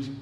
[0.00, 0.16] Jesus.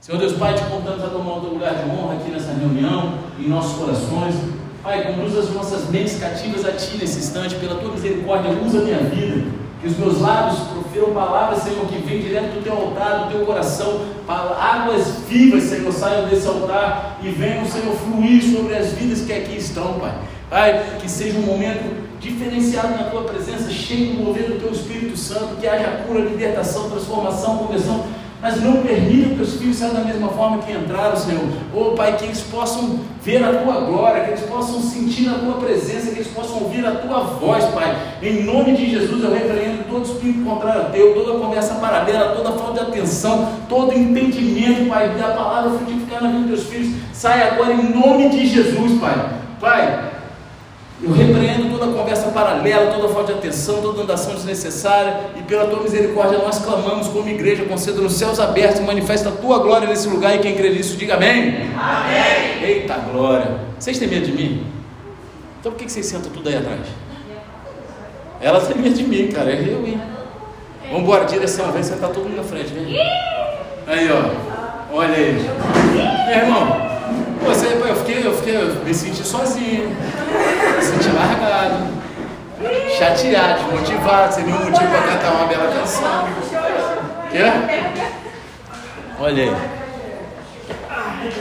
[0.00, 3.48] Senhor Deus Pai, te convidamos a tomar outro lugar de honra aqui nessa reunião, em
[3.48, 4.34] nossos corações.
[4.82, 8.82] Pai, conduz as nossas mentes cativas a Ti nesse instante, pela Tua misericórdia, usa a
[8.82, 9.44] minha vida.
[9.80, 13.44] Que os meus lábios profiram palavras, Senhor, que vêm direto do Teu altar, do Teu
[13.44, 14.06] coração.
[14.28, 19.56] Águas vivas, Senhor, saiam desse altar e venham, Senhor, fluir sobre as vidas que aqui
[19.56, 20.14] estão, Pai.
[20.48, 25.16] Pai, que seja um momento diferenciado na tua presença, cheio do mover do teu Espírito
[25.16, 28.04] Santo, que haja cura, libertação, transformação, conversão,
[28.40, 31.42] mas não permita que teus filhos saiam da mesma forma que entraram, Senhor.
[31.74, 35.54] Oh, Pai, que eles possam ver a tua glória, que eles possam sentir a tua
[35.54, 37.96] presença, que eles possam ouvir a tua voz, Pai.
[38.22, 42.52] Em nome de Jesus, eu repreendo todo espírito contrário a teu, toda conversa paralela, toda
[42.52, 46.96] falta de atenção, todo entendimento, Pai, da palavra frutificar na vida dos teus filhos.
[47.12, 49.30] Sai agora em nome de Jesus, Pai.
[49.60, 50.07] Pai,
[51.00, 55.82] eu repreendo toda conversa paralela, toda falta de atenção, toda andação desnecessária, e pela tua
[55.82, 60.34] misericórdia nós clamamos como igreja, conceda nos céus abertos, manifesta a tua glória nesse lugar,
[60.34, 61.70] e quem crê nisso, diga amém.
[61.78, 62.64] Amém.
[62.64, 63.60] Eita glória!
[63.78, 64.66] Vocês têm medo de mim?
[65.60, 66.80] Então por que vocês sentam tudo aí atrás?
[68.40, 70.00] Ela tem medo de mim, cara, é eu, hein?
[70.86, 72.98] Vamos embora, direção, vem sentar todo mundo na frente, vem.
[73.86, 75.48] Aí, ó, olha aí.
[76.26, 76.87] Meu irmão,
[77.44, 81.86] você, eu fiquei, eu fiquei, eu me senti sozinho, me senti largado,
[82.98, 86.28] chateado, desmotivado, sem nenhum motivo para cantar uma bela canção.
[87.30, 87.44] Quê?
[89.20, 89.56] Olha aí.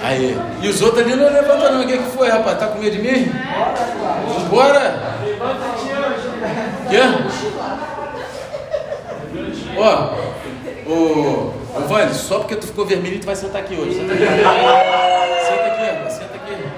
[0.04, 0.38] Aí.
[0.62, 1.84] E os outros ali não levantam não.
[1.84, 2.60] O que, que foi, rapaz?
[2.60, 3.32] Tá com medo de mim?
[4.50, 5.18] Bora!
[6.90, 7.02] Quê?
[9.78, 10.14] Ó,
[10.90, 13.96] o, o Vande, só porque tu ficou vermelho, tu vai sentar aqui hoje.
[13.96, 14.24] Senta aqui.
[14.24, 15.77] Senta aqui.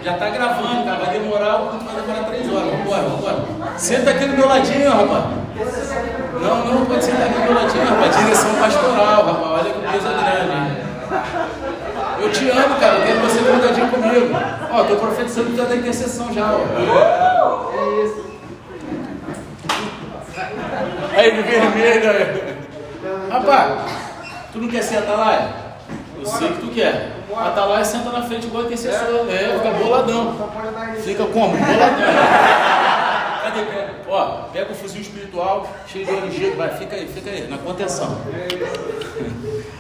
[0.03, 0.97] Já tá gravando, cara.
[1.05, 2.71] Vai demorar, vai demorar três horas.
[2.71, 3.37] Vambora, vambora.
[3.77, 5.25] Senta aqui do meu ladinho, rapaz.
[6.41, 8.17] Não, não pode sentar aqui do meu ladinho, rapaz.
[8.17, 9.51] Direção pastoral, rapaz.
[9.51, 10.89] Olha que coisa grande?
[12.21, 12.97] Eu te amo, cara.
[12.97, 14.35] Eu quero você grudadinho comigo.
[14.71, 16.59] Ó, tô profetizando já da intercessão já, ó.
[17.73, 18.29] É isso.
[21.15, 22.59] Aí, de vermelho.
[23.29, 23.73] Rapaz,
[24.51, 25.47] tu não quer ser atalaia?
[26.17, 27.18] Eu sei que tu quer.
[27.37, 29.29] Atalaia senta na frente igual intercessor.
[29.29, 30.35] É, fica boladão.
[31.03, 31.55] Fica como?
[31.57, 32.99] Boladão.
[33.43, 33.61] Cadê?
[34.07, 38.17] Ó, pega o fuzil espiritual, cheio de LG, vai, fica aí, fica aí, na contenção.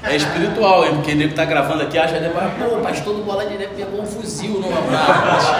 [0.03, 0.95] É espiritual, hein?
[0.95, 4.05] Porque ele tá gravando aqui, acha que pô, pastor do bola de neve pegou um
[4.05, 5.51] fuzil no abraço.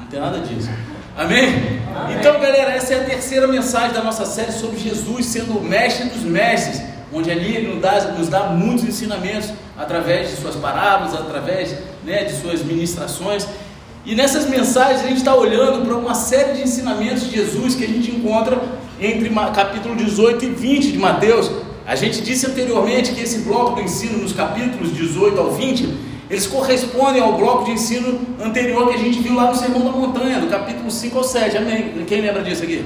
[0.00, 0.70] Não tem nada disso.
[1.16, 1.80] Amém?
[2.18, 6.08] Então, galera, essa é a terceira mensagem da nossa série sobre Jesus sendo o mestre
[6.08, 11.14] dos mestres, onde ali ele nos dá, nos dá muitos ensinamentos através de suas parábolas,
[11.14, 11.74] através
[12.04, 13.48] né, de suas ministrações.
[14.04, 17.84] E nessas mensagens a gente está olhando para uma série de ensinamentos de Jesus que
[17.84, 18.60] a gente encontra
[19.00, 21.50] entre capítulo 18 e 20 de Mateus.
[21.86, 26.46] A gente disse anteriormente que esse bloco do ensino, nos capítulos 18 ao 20, eles
[26.46, 30.40] correspondem ao bloco de ensino anterior que a gente viu lá no Sermão da Montanha,
[30.40, 31.56] do capítulo 5 ao 7.
[31.56, 32.04] Amém?
[32.06, 32.84] Quem lembra disso aqui?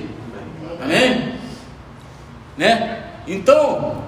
[0.80, 1.34] Amém?
[2.56, 3.02] Né?
[3.26, 4.04] Então,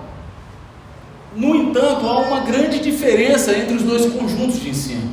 [1.37, 5.11] no entanto, há uma grande diferença entre os dois conjuntos de ensino.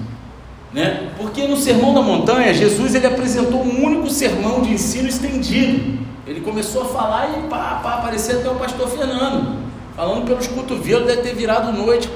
[0.72, 1.12] Né?
[1.18, 6.00] Porque no Sermão da Montanha, Jesus ele apresentou um único sermão de ensino estendido.
[6.26, 9.58] Ele começou a falar e pá, pá, apareceu até o pastor Fernando,
[9.96, 12.10] falando pelos cotovelos, deve ter virado noite.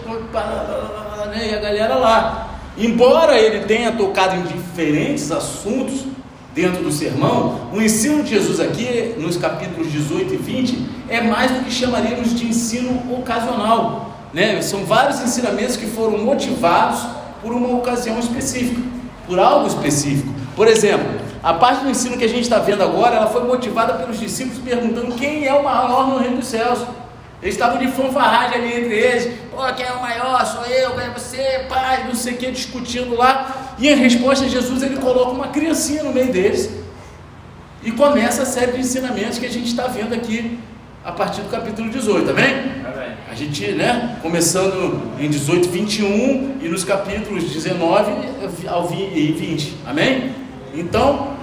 [1.28, 2.60] Né, e a galera lá.
[2.78, 6.06] Embora ele tenha tocado em diferentes assuntos
[6.58, 11.52] dentro do sermão, o ensino de Jesus aqui, nos capítulos 18 e 20, é mais
[11.52, 14.12] do que chamaríamos de ensino ocasional.
[14.34, 14.60] Né?
[14.64, 17.00] São vários ensinamentos que foram motivados
[17.44, 18.82] por uma ocasião específica,
[19.28, 20.34] por algo específico.
[20.56, 21.06] Por exemplo,
[21.44, 24.58] a parte do ensino que a gente está vendo agora, ela foi motivada pelos discípulos
[24.58, 26.80] perguntando quem é o maior no reino dos céus.
[27.42, 29.34] Eles estavam de fanfarragem ali entre eles.
[29.52, 30.44] Pô, quem é o maior?
[30.46, 33.76] Sou eu, quem é você, pai, não sei o que, discutindo lá.
[33.78, 36.70] E em resposta, Jesus ele coloca uma criancinha no meio deles.
[37.84, 40.60] E começa a série de ensinamentos que a gente está vendo aqui
[41.06, 42.46] a partir do capítulo 18, amém?
[42.46, 43.12] amém?
[43.32, 48.12] A gente, né, começando em 18, 21 e nos capítulos 19
[48.68, 50.34] ao 20, amém?
[50.74, 51.38] Então,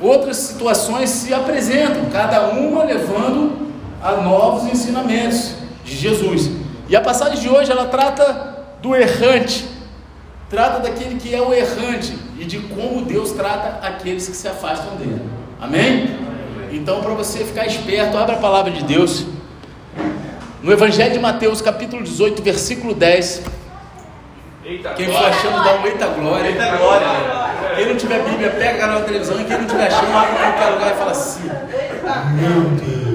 [0.00, 3.66] outras situações se apresentam, cada uma levando
[4.06, 5.54] a novos ensinamentos
[5.84, 6.48] de Jesus.
[6.88, 9.66] E a passagem de hoje ela trata do errante,
[10.48, 14.94] trata daquele que é o errante e de como Deus trata aqueles que se afastam
[14.96, 15.20] dele.
[15.60, 16.16] Amém?
[16.70, 19.26] Então, para você ficar esperto, abra a palavra de Deus.
[20.62, 23.42] No Evangelho de Mateus, capítulo 18, versículo 10.
[24.64, 26.48] Eita quem for achando, dá um eita glória.
[26.48, 27.06] Eita glória.
[27.74, 29.40] Quem não tiver Bíblia, pega o canal da televisão.
[29.40, 31.42] E quem não tiver achando, abre em qualquer lugar e fala assim:
[32.34, 33.05] Meu Deus.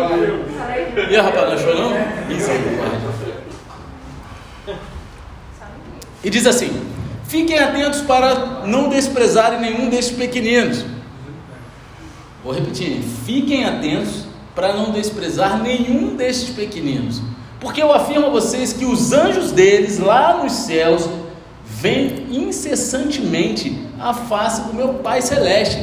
[0.00, 1.10] Meu Deus.
[1.10, 1.92] E a rapaz, não achou não?
[6.22, 6.70] E diz assim:
[7.24, 10.84] Fiquem atentos para não desprezarem nenhum desses pequeninos.
[12.42, 17.20] Vou repetir: fiquem atentos para não desprezar nenhum desses pequeninos.
[17.60, 21.08] Porque eu afirmo a vocês que os anjos deles lá nos céus
[21.64, 25.78] veem incessantemente a face do meu Pai Celeste.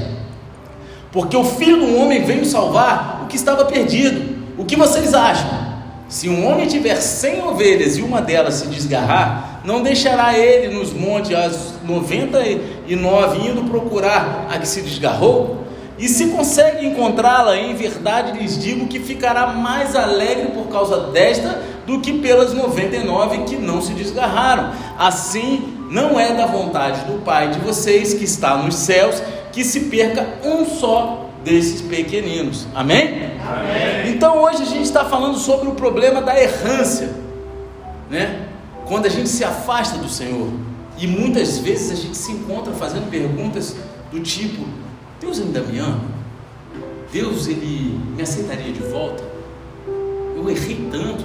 [1.13, 4.33] Porque o Filho do Homem veio salvar o que estava perdido.
[4.57, 5.73] O que vocês acham?
[6.09, 10.91] Se um homem tiver cem ovelhas e uma delas se desgarrar, não deixará ele nos
[10.91, 15.63] montes as noventa e nove indo procurar a que se desgarrou?
[15.97, 21.61] E se consegue encontrá-la, em verdade lhes digo que ficará mais alegre por causa desta
[21.85, 24.71] do que pelas 99 que não se desgarraram.
[24.97, 29.21] Assim, não é da vontade do Pai de vocês que está nos céus
[29.53, 32.67] que se perca um só desses pequeninos.
[32.73, 33.31] Amém?
[33.39, 34.11] Amém?
[34.13, 37.13] Então hoje a gente está falando sobre o problema da errância,
[38.09, 38.47] né?
[38.85, 40.49] Quando a gente se afasta do Senhor
[40.97, 43.75] e muitas vezes a gente se encontra fazendo perguntas
[44.11, 44.65] do tipo:
[45.21, 46.01] Deus ainda me ama?
[47.11, 49.23] Deus ele me aceitaria de volta?
[50.35, 51.23] Eu errei tanto?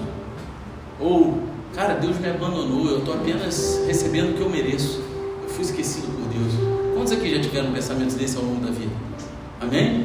[1.00, 1.38] Ou,
[1.74, 5.02] cara, Deus me abandonou, eu estou apenas recebendo o que eu mereço.
[5.42, 6.87] Eu fui esquecido por Deus.
[6.98, 8.90] Quantos aqui já tiveram pensamentos desse ao longo da vida?
[9.60, 10.04] Amém?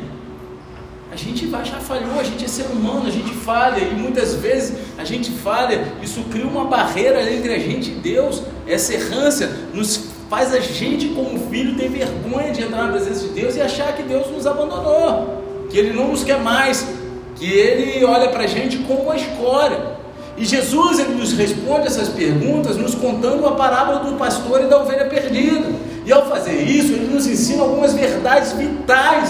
[1.12, 4.78] A gente já falhou, a gente é ser humano, a gente falha, e muitas vezes
[4.96, 10.12] a gente falha, isso cria uma barreira entre a gente e Deus, essa errância nos
[10.30, 13.96] faz a gente, como filho, ter vergonha de entrar na presença de Deus e achar
[13.96, 16.88] que Deus nos abandonou, que Ele não nos quer mais,
[17.36, 19.94] que Ele olha para a gente como uma escória.
[20.38, 24.82] E Jesus ele nos responde essas perguntas nos contando a parábola do pastor e da
[24.82, 25.83] ovelha perdida.
[26.06, 29.30] E ao fazer isso, ele nos ensina algumas verdades vitais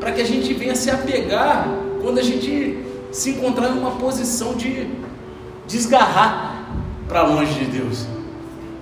[0.00, 1.68] para que a gente venha se apegar
[2.00, 2.78] quando a gente
[3.12, 4.88] se encontrar em uma posição de
[5.66, 6.70] desgarrar
[7.06, 8.06] para longe de Deus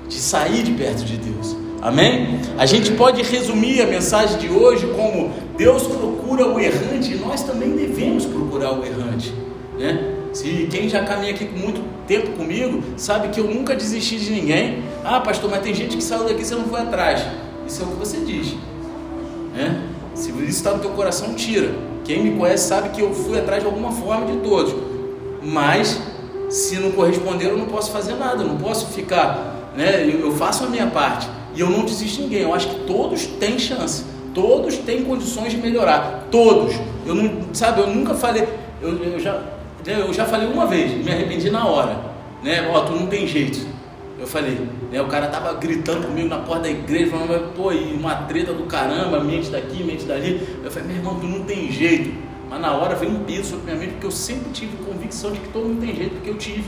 [0.08, 1.56] de sair de perto de Deus.
[1.82, 2.40] Amém?
[2.58, 7.42] A gente pode resumir a mensagem de hoje como Deus procura o errante e nós
[7.42, 9.32] também devemos procurar o errante.
[9.78, 10.15] Né?
[10.36, 14.32] Se quem já caminha aqui com muito tempo comigo sabe que eu nunca desisti de
[14.32, 14.82] ninguém.
[15.02, 17.24] Ah, pastor, mas tem gente que saiu daqui e você não foi atrás.
[17.66, 18.54] Isso é o que você diz.
[19.54, 19.82] Né?
[20.14, 21.74] Se isso está no teu coração, tira.
[22.04, 24.74] Quem me conhece sabe que eu fui atrás de alguma forma de todos.
[25.42, 25.98] Mas
[26.50, 28.42] se não corresponder, eu não posso fazer nada.
[28.42, 30.04] Eu não posso ficar né?
[30.04, 32.42] Eu, eu faço a minha parte e eu não desisto de ninguém.
[32.42, 34.04] Eu acho que todos têm chance,
[34.34, 36.74] todos têm condições de melhorar, todos.
[37.06, 38.46] Eu não, sabe, eu nunca falei,
[38.82, 39.40] eu, eu já,
[39.92, 41.98] eu já falei uma vez, me arrependi na hora,
[42.42, 42.68] né?
[42.72, 43.66] Ó, tu não tem jeito.
[44.18, 44.58] Eu falei,
[44.90, 45.00] né?
[45.00, 48.64] O cara tava gritando comigo na porta da igreja, falando, pô, e uma treta do
[48.64, 50.40] caramba, mente daqui, mente dali.
[50.64, 52.12] Eu falei, meu irmão, tu não tem jeito.
[52.48, 55.40] Mas na hora veio um peso sobre minha mente, porque eu sempre tive convicção de
[55.40, 56.64] que todo mundo tem jeito, porque eu tive.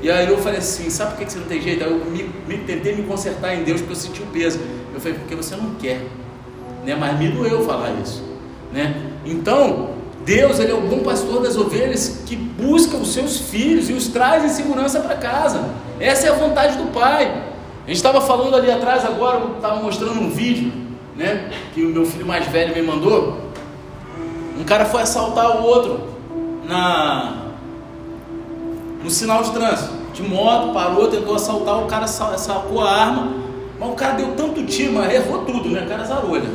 [0.00, 1.82] E aí eu falei assim, sabe por que você não tem jeito?
[1.82, 4.60] Aí eu me, me, tentei me consertar em Deus porque eu senti o peso.
[4.94, 6.02] Eu falei, porque você não quer.
[6.84, 6.94] Né?
[6.94, 8.22] Mas me doeu falar isso.
[8.72, 9.10] Né?
[9.24, 9.90] Então,
[10.28, 14.08] Deus ele é o bom pastor das ovelhas que busca os seus filhos e os
[14.08, 15.70] traz em segurança para casa.
[15.98, 17.44] Essa é a vontade do Pai.
[17.82, 20.70] A gente estava falando ali atrás agora, estava mostrando um vídeo,
[21.16, 21.50] né?
[21.72, 23.38] Que o meu filho mais velho me mandou.
[24.60, 26.08] Um cara foi assaltar o outro
[26.68, 27.46] na
[29.02, 33.32] no sinal de trânsito, de moto, parou, tentou assaltar, o cara sacou a arma,
[33.80, 35.84] mas o cara deu tanto tiro, mas errou tudo, né?
[35.86, 36.50] O cara zarolha.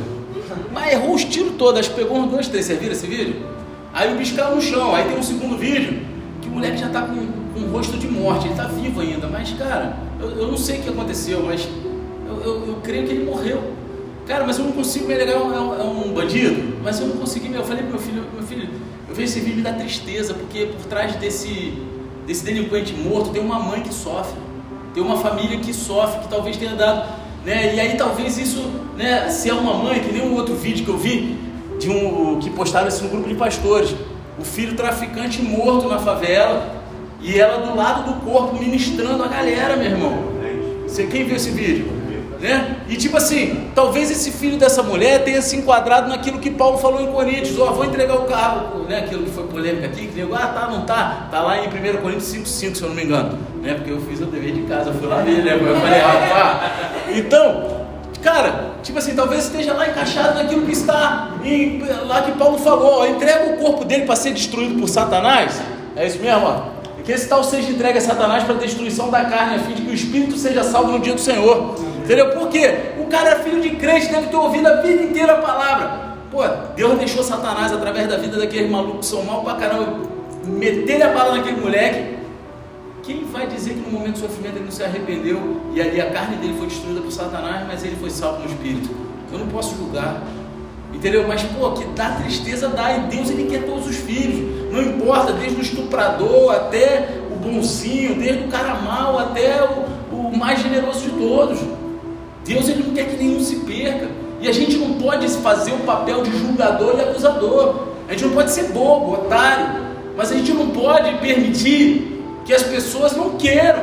[0.72, 2.66] Mas errou os tiros todos, acho que pegou uns dois, três.
[2.66, 3.63] Você viram esse vídeo?
[3.94, 4.94] Aí o bicho caiu no chão.
[4.94, 6.02] Aí tem um segundo vídeo
[6.42, 9.28] que o moleque já tá com, com um rosto de morte, ele tá vivo ainda.
[9.28, 11.66] Mas, cara, eu, eu não sei o que aconteceu, mas
[12.26, 13.62] eu, eu, eu, creio que ele morreu.
[14.26, 17.16] Cara, mas eu não consigo me alegar, é um, é um bandido, mas eu não
[17.16, 17.54] consegui.
[17.54, 18.68] Eu falei pro meu filho, meu filho,
[19.08, 21.74] eu vejo esse vídeo da tristeza, porque por trás desse
[22.26, 24.38] desse delinquente morto, tem uma mãe que sofre,
[24.92, 27.06] tem uma família que sofre, que talvez tenha dado,
[27.44, 27.74] né?
[27.74, 30.90] E aí talvez isso, né, se é uma mãe, que nem um outro vídeo que
[30.90, 31.36] eu vi,
[31.84, 33.94] de um que postaram assim, um grupo de pastores,
[34.38, 36.82] o filho traficante morto na favela,
[37.20, 40.34] e ela do lado do corpo ministrando a galera, meu irmão.
[40.86, 41.92] Você quem viu esse vídeo?
[42.40, 42.76] Né?
[42.88, 47.00] E tipo assim, talvez esse filho dessa mulher tenha se enquadrado naquilo que Paulo falou
[47.00, 48.98] em Coríntios, ó, oh, vou entregar o carro, né?
[48.98, 52.02] Aquilo que foi polêmica aqui, que nego, ah, tá, não tá, tá lá em 1
[52.02, 53.74] Coríntios 5,5, se eu não me engano, né?
[53.74, 55.54] Porque eu fiz o dever de casa, fui lá ver, né?
[55.54, 57.83] Eu falei, rapaz, então,
[58.24, 63.02] cara, tipo assim, talvez esteja lá encaixado naquilo que está em, lá que Paulo falou,
[63.02, 65.60] ó, entrega o corpo dele para ser destruído por Satanás,
[65.94, 66.74] é isso mesmo, ó.
[67.04, 69.82] Que esse tal seja entregue a Satanás para a destruição da carne, a fim de
[69.82, 71.74] que o espírito seja salvo no dia do Senhor.
[72.02, 72.30] Entendeu?
[72.30, 72.94] Por quê?
[72.98, 76.00] O cara é filho de crente, deve ter ouvido a vida inteira a palavra.
[76.30, 76.42] Pô,
[76.74, 79.98] Deus deixou Satanás através da vida daqueles malucos que são mal pra caramba,
[80.46, 82.23] meter a bala naquele moleque.
[83.94, 87.10] Momento de sofrimento ele não se arrependeu e ali a carne dele foi destruída por
[87.10, 88.90] Satanás, mas ele foi salvo no espírito.
[89.32, 90.22] Eu não posso julgar.
[90.92, 91.26] Entendeu?
[91.26, 92.96] Mas, pô, que dá tristeza, dá.
[92.96, 94.72] E Deus, Ele quer todos os filhos.
[94.72, 100.36] Não importa, desde o estuprador até o bonzinho, desde o cara mal até o, o
[100.36, 101.58] mais generoso de todos.
[102.44, 104.08] Deus, Ele não quer que nenhum se perca.
[104.40, 107.88] E a gente não pode fazer o papel de julgador e acusador.
[108.08, 109.82] A gente não pode ser bobo, otário.
[110.16, 112.13] Mas a gente não pode permitir
[112.44, 113.82] que as pessoas não queiram.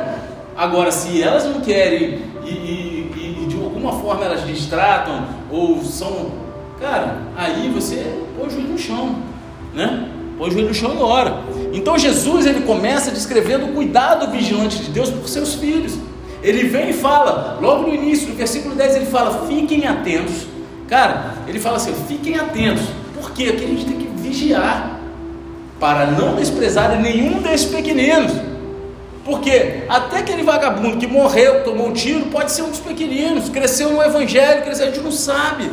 [0.56, 6.42] Agora, se elas não querem e, e, e de alguma forma elas distratam ou são
[6.82, 8.04] Cara, aí você
[8.36, 9.14] põe o joelho no chão,
[9.72, 10.08] né?
[10.36, 11.38] Põe o joelho no chão e ora.
[11.72, 15.96] Então Jesus ele começa descrevendo o cuidado vigilante de Deus por seus filhos.
[16.42, 20.48] Ele vem e fala, logo no início, no versículo 10, ele fala: fiquem atentos.
[20.88, 22.82] Cara, ele fala assim: fiquem atentos.
[23.14, 23.52] Por quê?
[23.52, 24.98] Porque a gente tem que vigiar
[25.78, 28.32] para não desprezar nenhum desses pequeninos.
[29.24, 33.90] Porque até aquele vagabundo que morreu, tomou um tiro, pode ser um dos pequeninos, cresceu
[33.92, 35.70] no evangelho, cresceu, a gente não sabe.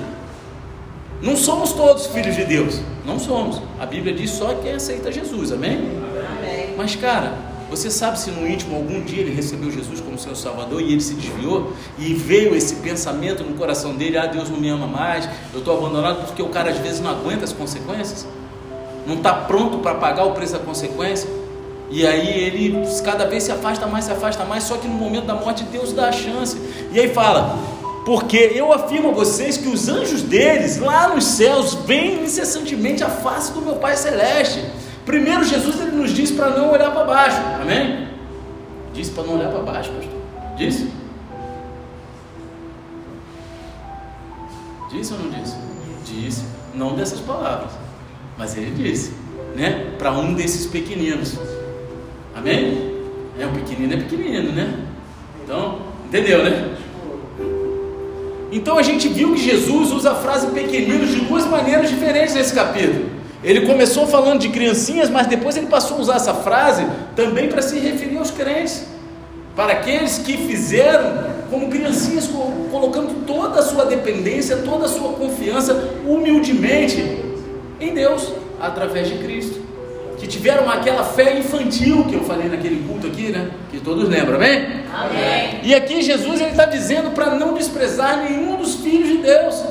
[1.22, 2.80] Não somos todos filhos de Deus.
[3.06, 3.62] Não somos.
[3.80, 5.52] A Bíblia diz só quem aceita Jesus.
[5.52, 5.78] Amém?
[6.38, 6.76] Amém.
[6.78, 7.34] Mas, cara,
[7.70, 11.02] você sabe se no íntimo algum dia ele recebeu Jesus como seu Salvador e ele
[11.02, 15.28] se desviou e veio esse pensamento no coração dele: ah, Deus não me ama mais,
[15.54, 18.28] eu estou abandonado porque o cara às vezes não aguenta as consequências,
[19.06, 21.39] não está pronto para pagar o preço da consequência.
[21.90, 25.26] E aí ele cada vez se afasta mais, se afasta mais, só que no momento
[25.26, 26.58] da morte Deus dá a chance.
[26.92, 27.58] E aí fala:
[28.06, 33.10] porque eu afirmo a vocês que os anjos deles, lá nos céus, veem incessantemente a
[33.10, 34.64] face do meu Pai Celeste.
[35.06, 38.08] Primeiro, Jesus ele nos diz para não olhar para baixo, amém?
[38.94, 40.20] Disse para não olhar para baixo, pastor.
[40.58, 40.92] Disse?
[44.92, 45.56] Disse ou não disse?
[46.06, 46.44] Disse,
[46.74, 47.72] não dessas palavras,
[48.38, 49.14] mas ele disse,
[49.56, 49.94] né?
[50.00, 51.38] Para um desses pequeninos,
[52.36, 52.90] amém?
[53.40, 54.74] É, o pequenino é pequenino, né?
[55.44, 56.76] Então, entendeu, né?
[58.52, 62.54] Então a gente viu que Jesus usa a frase pequeninos de duas maneiras diferentes nesse
[62.54, 63.06] capítulo.
[63.44, 67.62] Ele começou falando de criancinhas, mas depois ele passou a usar essa frase também para
[67.62, 68.86] se referir aos crentes,
[69.56, 72.30] para aqueles que fizeram como criancinhas,
[72.72, 75.74] colocando toda a sua dependência, toda a sua confiança
[76.06, 77.24] humildemente
[77.80, 79.59] em Deus, através de Cristo
[80.30, 83.50] tiveram aquela fé infantil que eu falei naquele culto aqui, né?
[83.72, 84.84] Que todos lembram, amém?
[84.94, 85.60] Amém.
[85.64, 89.64] E aqui Jesus ele está dizendo para não desprezar nenhum dos filhos de Deus.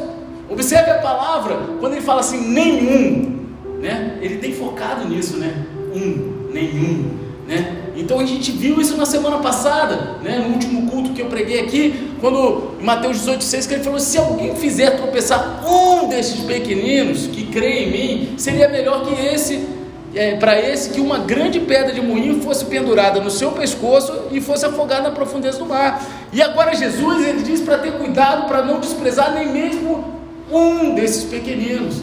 [0.50, 3.46] Observe a palavra quando ele fala assim nenhum,
[3.80, 4.18] né?
[4.20, 5.54] Ele tem focado nisso, né?
[5.94, 7.10] Um, nenhum,
[7.46, 7.76] né?
[7.96, 10.38] Então a gente viu isso na semana passada, né?
[10.38, 14.18] No último culto que eu preguei aqui, quando em Mateus 18,6 que ele falou: se
[14.18, 19.77] alguém fizer tropeçar um desses pequeninos que crê em mim, seria melhor que esse
[20.14, 24.40] é, para esse que uma grande pedra de moinho fosse pendurada no seu pescoço e
[24.40, 26.02] fosse afogada na profundeza do mar.
[26.32, 30.18] E agora Jesus ele diz para ter cuidado para não desprezar nem mesmo
[30.50, 32.02] um desses pequeninos,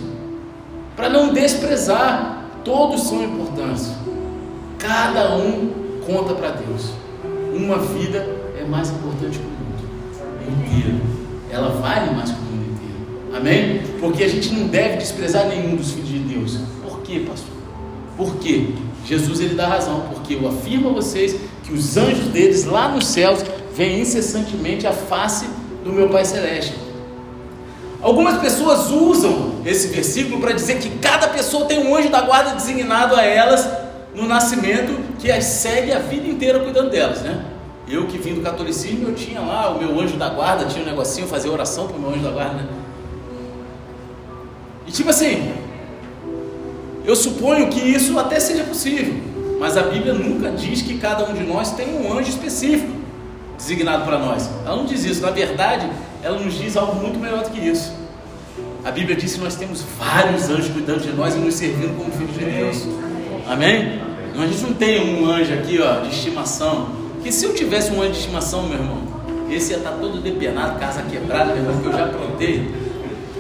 [0.96, 2.44] para não desprezar.
[2.64, 3.92] Todos são importantes.
[4.80, 5.72] Cada um
[6.06, 6.90] conta para Deus.
[7.54, 8.28] Uma vida
[8.60, 11.00] é mais importante que o mundo inteiro.
[11.52, 13.38] Ela vale mais que o mundo inteiro.
[13.38, 13.82] Amém?
[14.00, 16.58] Porque a gente não deve desprezar nenhum dos filhos de Deus.
[16.84, 17.55] Por quê, pastor?
[18.18, 18.70] Por quê?
[19.06, 23.08] Jesus ele dá razão, porque eu afirmo a vocês que os anjos deles lá nos
[23.08, 23.44] céus
[23.76, 25.46] veem incessantemente a face
[25.84, 26.74] do meu Pai Celeste.
[28.02, 32.54] Algumas pessoas usam esse versículo para dizer que cada pessoa tem um anjo da guarda
[32.54, 33.68] designado a elas
[34.14, 37.44] no nascimento que as segue a vida inteira cuidando delas, né?
[37.88, 40.88] Eu que vim do catolicismo, eu tinha lá o meu anjo da guarda, tinha um
[40.88, 42.68] negocinho, fazer oração para o meu anjo da guarda, né?
[44.88, 45.52] E tipo assim,
[47.06, 49.16] eu suponho que isso até seja possível,
[49.60, 52.92] mas a Bíblia nunca diz que cada um de nós tem um anjo específico
[53.58, 54.50] designado para nós.
[54.66, 55.90] Ela não diz isso, na verdade,
[56.24, 57.94] ela nos diz algo muito melhor do que isso.
[58.84, 62.12] A Bíblia diz que nós temos vários anjos cuidando de nós e nos servindo como
[62.12, 62.88] filhos de Deus.
[63.48, 64.02] Amém?
[64.38, 66.90] A gente não tem um anjo aqui ó, de estimação.
[67.24, 68.98] Que se eu tivesse um anjo de estimação, meu irmão,
[69.50, 72.76] esse ia estar todo depenado, casa quebrada, meu irmão, que eu já plantei.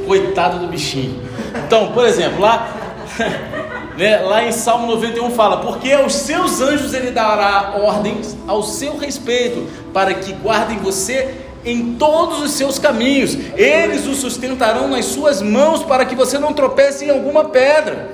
[0.07, 1.21] Coitado do bichinho.
[1.65, 2.84] Então, por exemplo, lá
[3.97, 8.97] né, lá em Salmo 91 fala: Porque aos seus anjos ele dará ordens ao seu
[8.97, 15.41] respeito, para que guardem você em todos os seus caminhos, eles o sustentarão nas suas
[15.41, 18.13] mãos, para que você não tropece em alguma pedra.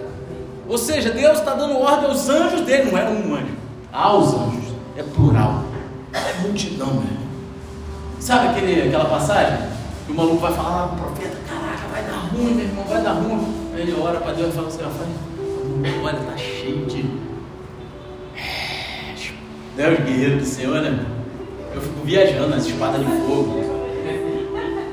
[0.70, 3.58] Ou seja, Deus está dando ordem aos anjos dele, não é um anjo,
[3.92, 5.66] aos anjos, é plural,
[6.14, 7.18] é multidão, né?
[8.22, 9.58] Sabe aquele, aquela passagem?
[10.06, 13.14] Que o maluco vai falar o profeta: Caraca, vai dar ruim, meu irmão, vai dar
[13.14, 13.61] ruim.
[13.82, 14.84] Ele ora para Deus e fala assim:
[16.04, 17.04] Olha, está cheio de.
[19.76, 21.04] Deus guerreiro do Senhor, né?
[21.74, 23.60] Eu fico viajando nas espadas de fogo.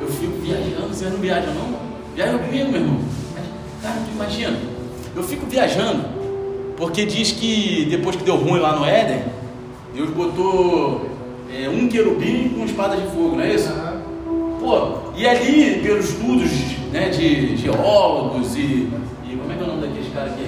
[0.01, 1.79] Eu fico viajando, vocês não viajam não?
[2.15, 3.01] Viaja comigo, meu irmão.
[3.83, 4.59] Cara, tu imagina,
[5.15, 6.05] eu fico viajando,
[6.75, 9.23] porque diz que depois que deu ruim lá no Éden,
[9.95, 11.11] Deus botou
[11.55, 13.71] é, um querubim com espada de fogo, não é isso?
[14.69, 16.51] Pô, e ali, pelos estudos
[16.93, 18.93] né, de geólogos e,
[19.25, 19.39] e.
[19.41, 20.45] Como é que é o nome daqueles caras aqui?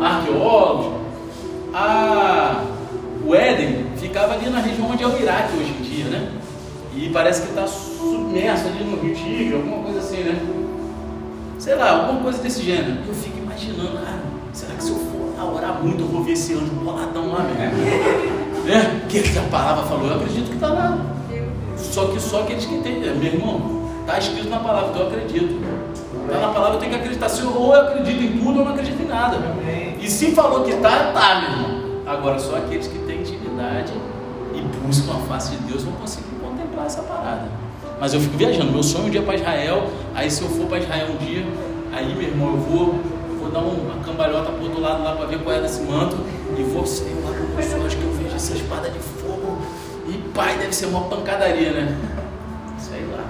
[0.00, 1.00] Arqueólogos.
[1.74, 2.62] A,
[3.26, 6.30] o Éden ficava ali na região onde é o Iraque hoje em dia, né?
[6.94, 10.40] E parece que está submerso ali no Rio Tigre, alguma coisa assim, né?
[11.58, 12.98] Sei lá, alguma coisa desse gênero.
[13.04, 14.22] Eu fico imaginando, cara,
[14.52, 17.78] será que se eu for orar muito, eu vou ver esse anjo boladão lá mesmo?
[18.64, 19.02] Né?
[19.02, 20.06] O que, que a palavra falou?
[20.06, 21.17] Eu acredito que está lá.
[21.78, 25.60] Só que só aqueles que entendem, meu irmão, está escrito na palavra, então eu acredito.
[26.26, 27.28] Está na palavra, eu tenho que acreditar.
[27.28, 29.38] Se eu, ou eu acredito em tudo ou não acredito em nada.
[30.00, 31.88] E se falou que está, está, meu irmão.
[32.06, 33.92] Agora, só aqueles que têm intimidade
[34.54, 37.48] e buscam a face de Deus vão conseguir contemplar essa parada.
[38.00, 39.88] Mas eu fico viajando, meu sonho é um dia para Israel.
[40.14, 41.44] Aí, se eu for para Israel um dia,
[41.92, 42.94] aí, meu irmão, eu vou,
[43.40, 46.16] vou dar uma cambalhota para outro lado lá para ver qual é desse manto.
[46.56, 49.57] E vou, Senhor, lá com meus sonhos que eu vejo essa espada de fogo.
[50.38, 51.98] Pai, deve ser uma pancadaria, né?
[52.78, 53.24] Sei lá.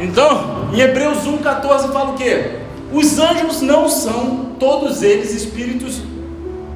[0.00, 2.60] Então, em Hebreus 1,14 fala o quê?
[2.92, 6.00] Os anjos não são todos eles espíritos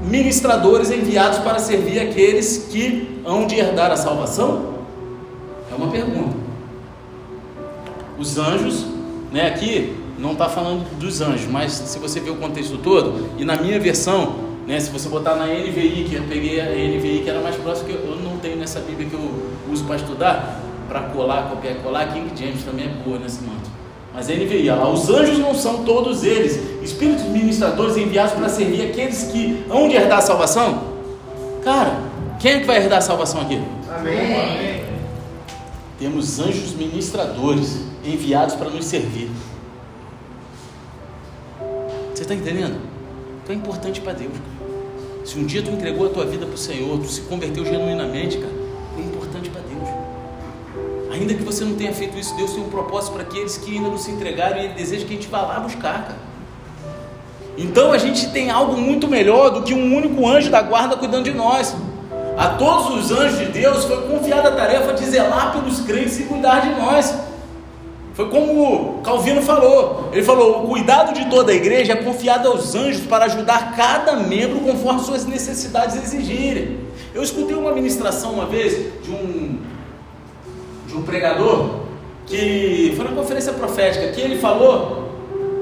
[0.02, 4.80] ministradores enviados para servir aqueles que hão de herdar a salvação?
[5.70, 6.36] É uma pergunta.
[8.18, 8.84] Os anjos,
[9.30, 13.44] né, aqui não está falando dos anjos, mas se você ver o contexto todo, e
[13.44, 17.30] na minha versão, né, se você botar na NVI, que eu peguei a NVI que
[17.30, 20.60] era mais próxima, que eu, eu não tenho nessa Bíblia que eu uso para estudar,
[20.88, 23.70] para colar, copiar, colar, King James também é boa nesse manto.
[24.12, 28.48] Mas a NVI, olha lá, os anjos não são todos eles espíritos ministradores enviados para
[28.48, 30.82] servir aqueles que hão de herdar a salvação?
[31.62, 32.00] Cara,
[32.40, 33.62] quem é que vai herdar a salvação aqui?
[33.88, 34.82] Amém.
[35.98, 39.30] Temos anjos ministradores enviados para nos servir.
[42.12, 42.89] Você está entendendo?
[43.44, 44.32] Tu é importante para Deus.
[45.24, 48.38] Se um dia tu entregou a tua vida para o Senhor, tu se converteu genuinamente,
[48.38, 48.52] cara,
[48.94, 49.70] tu é importante para Deus.
[51.12, 53.88] Ainda que você não tenha feito isso, Deus tem um propósito para aqueles que ainda
[53.88, 56.30] não se entregaram e Ele deseja que a gente vá lá buscar, cara.
[57.58, 61.24] Então a gente tem algo muito melhor do que um único anjo da guarda cuidando
[61.24, 61.76] de nós.
[62.38, 66.22] A todos os anjos de Deus foi confiada a tarefa de zelar pelos crentes e
[66.24, 67.14] cuidar de nós.
[68.20, 72.74] Foi como Calvino falou: ele falou, o cuidado de toda a igreja é confiado aos
[72.74, 76.80] anjos para ajudar cada membro conforme suas necessidades exigirem.
[77.14, 79.58] Eu escutei uma ministração uma vez de um,
[80.86, 81.80] de um pregador
[82.26, 85.08] que foi na conferência profética que ele falou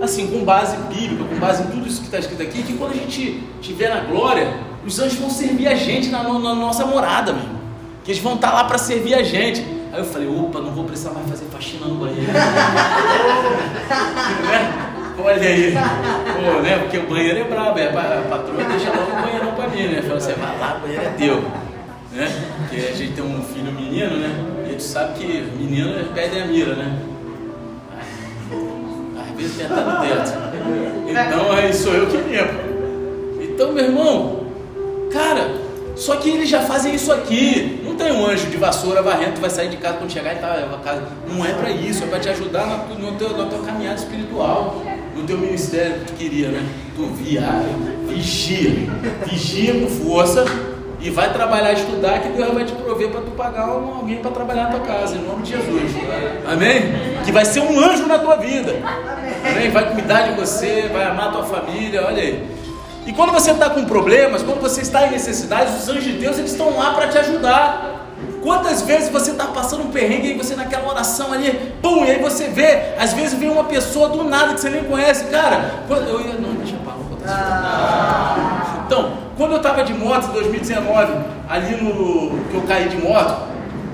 [0.03, 2.91] assim, com base bíblica, com base em tudo isso que está escrito aqui, que quando
[2.91, 4.53] a gente estiver na glória,
[4.85, 7.61] os anjos vão servir a gente na, na nossa morada, meu irmão.
[8.03, 9.78] Que eles vão estar tá lá para servir a gente.
[9.93, 12.31] Aí eu falei, opa, não vou precisar mais fazer faxina no banheiro.
[12.33, 12.39] né?
[15.19, 15.75] Olha aí.
[15.75, 16.79] Pô, né?
[16.79, 20.03] Porque o banheiro é brabo, é, a patroa deixa logo o banheirão para mim, né?
[20.03, 21.43] Fala, assim, vai lá, o banheiro é teu.
[22.13, 22.29] Né?
[22.59, 24.31] Porque a gente tem um filho menino, né?
[24.65, 26.99] E a gente sabe que menino perde a mira, né?
[29.39, 30.39] vezes tem até no teto.
[31.09, 32.69] Então aí sou eu que limpo.
[33.41, 34.47] Então, meu irmão,
[35.13, 35.51] cara,
[35.99, 37.81] só que eles já fazem isso aqui.
[37.85, 40.55] Não tem um anjo de vassoura varrendo, vai sair de casa quando chegar e tá
[40.73, 41.03] a casa.
[41.29, 44.81] Não é para isso, é para te ajudar no, teu, na tua caminhada espiritual,
[45.17, 46.65] no teu ministério que tu queria, né?
[46.95, 47.43] Tu via,
[48.07, 48.89] vigia,
[49.27, 50.45] vigia com força
[51.01, 54.65] e vai trabalhar, estudar, que Deus vai te prover para tu pagar alguém para trabalhar
[54.65, 55.93] na tua casa, em nome de Jesus.
[56.47, 56.83] Amém?
[57.25, 58.77] Que vai ser um anjo na tua vida.
[59.45, 59.71] Amém?
[59.71, 62.58] Vai cuidar de você, vai amar a tua família, olha aí.
[63.09, 66.37] E quando você está com problemas, quando você está em necessidade, os anjos de Deus
[66.37, 68.07] eles estão lá para te ajudar.
[68.43, 72.21] Quantas vezes você está passando um perrengue e você naquela oração ali, pum, e aí
[72.21, 75.85] você vê, às vezes vem uma pessoa do nada que você nem conhece, cara.
[75.89, 78.83] Eu ia, não, deixa eu parar, vou ah.
[78.87, 81.13] Então, quando eu estava de moto em 2019,
[81.49, 83.43] ali no que eu caí de moto,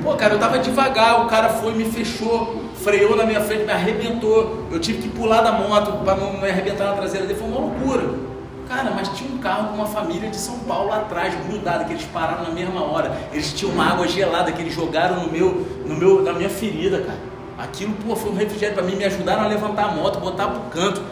[0.03, 3.73] pô, cara, eu estava devagar, o cara foi, me fechou, freou na minha frente, me
[3.73, 4.65] arrebentou.
[4.73, 7.61] Eu tive que pular da moto para não me arrebentar na traseira dele, foi uma
[7.61, 8.34] loucura.
[8.69, 11.93] Cara, mas tinha um carro com uma família de São Paulo lá atrás, grudada, que
[11.93, 13.15] eles pararam na mesma hora.
[13.33, 17.01] Eles tinham uma água gelada que eles jogaram no meu, no meu, na minha ferida,
[17.03, 17.19] cara.
[17.59, 20.63] Aquilo, pô, foi um refrigério para mim, me ajudaram a levantar a moto, botar pro
[20.71, 21.03] canto.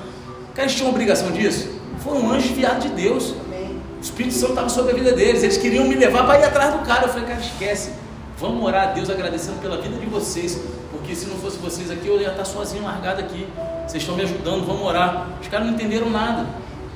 [0.54, 1.70] Cara, eles tinham obrigação disso?
[1.98, 3.30] Foi um anjo enviado de Deus.
[3.30, 5.42] O Espírito Santo estava sobre a vida deles.
[5.42, 7.04] Eles queriam me levar para ir atrás do cara.
[7.04, 7.92] Eu falei, cara, esquece.
[8.38, 10.60] Vamos orar a Deus agradecendo pela vida de vocês.
[10.90, 13.46] Porque se não fosse vocês aqui, eu ia estar sozinho, largado aqui.
[13.86, 15.28] Vocês estão me ajudando, vamos orar.
[15.40, 16.46] Os caras não entenderam nada.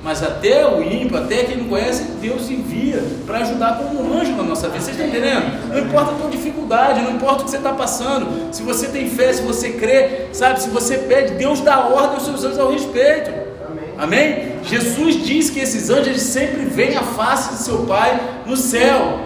[0.03, 4.31] Mas até o ímpio, até quem não conhece, Deus envia para ajudar como um anjo
[4.33, 4.79] na nossa vida.
[4.79, 5.69] Vocês estão entendendo?
[5.69, 8.53] Não importa a tua dificuldade, não importa o que você está passando.
[8.53, 10.61] Se você tem fé, se você crê, sabe?
[10.61, 13.31] Se você pede, Deus dá ordem aos seus anjos ao respeito.
[13.67, 13.89] Amém?
[13.97, 14.55] Amém?
[14.63, 19.19] Jesus diz que esses anjos sempre veem a face de seu Pai no céu.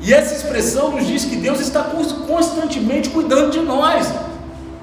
[0.00, 1.84] E essa expressão nos diz que Deus está
[2.26, 4.12] constantemente cuidando de nós.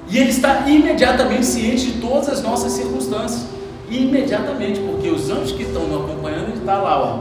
[0.08, 3.55] E Ele está imediatamente ciente de todas as nossas circunstâncias
[4.04, 7.18] imediatamente, porque os anjos que estão me acompanhando, está lá, ó.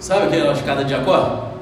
[0.00, 1.52] Sabe aquela escada de Jacó?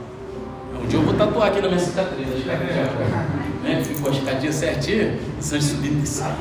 [0.83, 3.69] Um dia eu vou tatuar aqui na minha cicatriz, a escada de.
[3.69, 3.83] Né?
[3.83, 6.37] Ficou a escadinha certinha, os anjos subindo e descendo.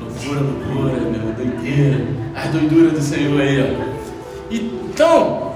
[0.00, 2.04] Loucura, loucura, meu, doideira.
[2.34, 3.96] As doiduras do Senhor aí, ó.
[4.50, 5.52] Então,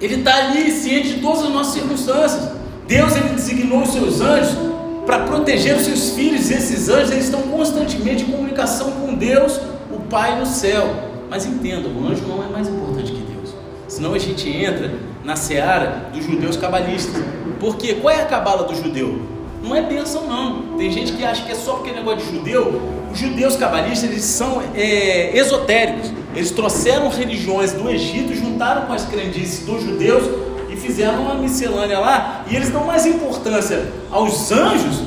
[0.00, 2.52] ele está ali ciente de todas as nossas circunstâncias.
[2.86, 4.71] Deus ele designou os seus anjos
[5.06, 9.60] para proteger os seus filhos, esses anjos eles estão constantemente em comunicação com Deus,
[9.90, 10.88] o Pai no céu.
[11.28, 13.54] Mas entenda, o anjo não é mais importante que Deus.
[13.88, 14.92] Senão a gente entra
[15.24, 17.22] na seara dos judeus cabalistas.
[17.58, 19.22] Porque qual é a cabala do judeu?
[19.62, 20.76] Não é bênção não.
[20.76, 22.82] Tem gente que acha que é só porque é negócio de judeu.
[23.12, 26.10] Os judeus cabalistas eles são é, esotéricos.
[26.34, 30.51] Eles trouxeram religiões do Egito, juntaram com as crendices dos judeus
[30.82, 35.02] fizeram uma miscelânea lá e eles dão mais importância aos anjos,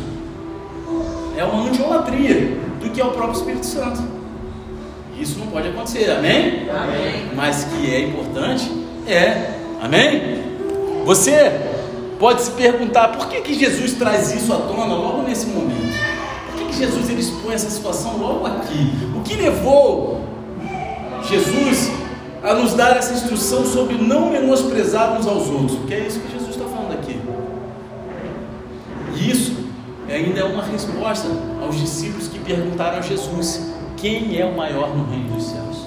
[1.38, 4.01] é uma antiolatria, do que ao próprio Espírito Santo.
[5.19, 6.69] Isso não pode acontecer, amém?
[6.69, 7.29] amém?
[7.35, 8.71] Mas que é importante,
[9.07, 10.43] é, amém?
[11.05, 11.51] Você
[12.19, 15.93] pode se perguntar por que, que Jesus traz isso à tona logo nesse momento?
[16.47, 18.91] Por que, que Jesus ele expõe essa situação logo aqui?
[19.15, 20.21] O que levou
[21.27, 21.91] Jesus
[22.45, 26.51] a nos dar essa instrução sobre não menosprezarmos aos outros, porque é isso que Jesus
[26.51, 27.19] está falando aqui.
[29.15, 29.55] E isso
[30.08, 31.27] ainda é uma resposta
[31.60, 35.86] aos discípulos que perguntaram a Jesus: quem é o maior no reino dos céus?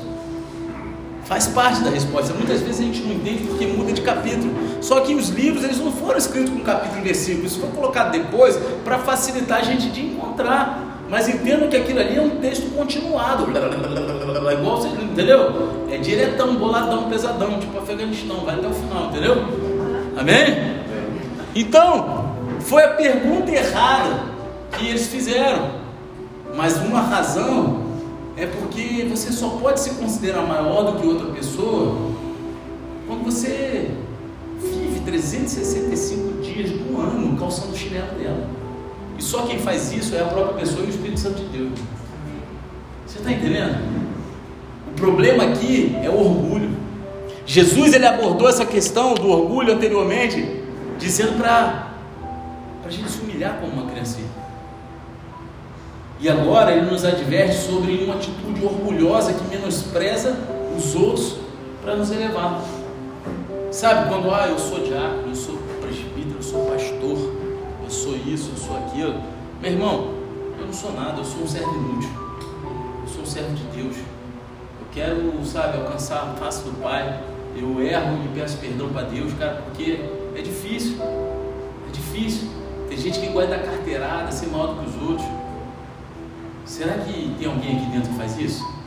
[1.24, 2.34] Faz parte da resposta.
[2.34, 4.50] Muitas vezes a gente não entende porque muda de capítulo.
[4.80, 7.46] Só que os livros eles não foram escritos com capítulo e versículo.
[7.46, 10.87] Isso foi colocado depois para facilitar a gente de encontrar.
[11.08, 13.46] Mas entendo que aquilo ali é um texto continuado.
[14.52, 15.86] Igual você, entendeu?
[15.90, 19.36] É diretão, boladão, pesadão, tipo Afeganistão, vai até o final, entendeu?
[20.16, 20.78] Amém?
[21.54, 24.24] Então, foi a pergunta errada
[24.72, 25.70] que eles fizeram.
[26.54, 27.84] Mas uma razão
[28.36, 31.96] é porque você só pode se considerar maior do que outra pessoa
[33.06, 33.90] quando você
[34.60, 38.46] vive 365 dias do ano calçando o chinelo dela.
[39.18, 41.78] E só quem faz isso é a própria pessoa e o Espírito Santo de Deus.
[43.04, 43.78] Você está entendendo?
[44.88, 46.70] O problema aqui é o orgulho.
[47.44, 50.62] Jesus ele abordou essa questão do orgulho anteriormente,
[50.98, 51.88] dizendo para
[52.86, 54.18] a gente se humilhar como uma criança.
[56.20, 60.36] E agora ele nos adverte sobre uma atitude orgulhosa que menospreza
[60.76, 61.36] os outros
[61.82, 62.62] para nos elevar.
[63.70, 65.27] Sabe quando ah, eu sou diácono,
[68.32, 69.20] isso, eu sou aquilo.
[69.60, 70.14] Meu irmão,
[70.58, 72.10] eu não sou nada, eu sou um servo inútil.
[73.02, 73.96] Eu sou um servo de Deus.
[73.96, 77.22] Eu quero, sabe, alcançar a face do Pai.
[77.56, 80.00] Eu erro e peço perdão para Deus, cara, porque
[80.36, 80.96] é difícil.
[81.88, 82.48] É difícil.
[82.88, 85.28] Tem gente que gosta da carteirada, ser maior do que os outros.
[86.64, 88.78] Será que tem alguém aqui dentro que faz isso?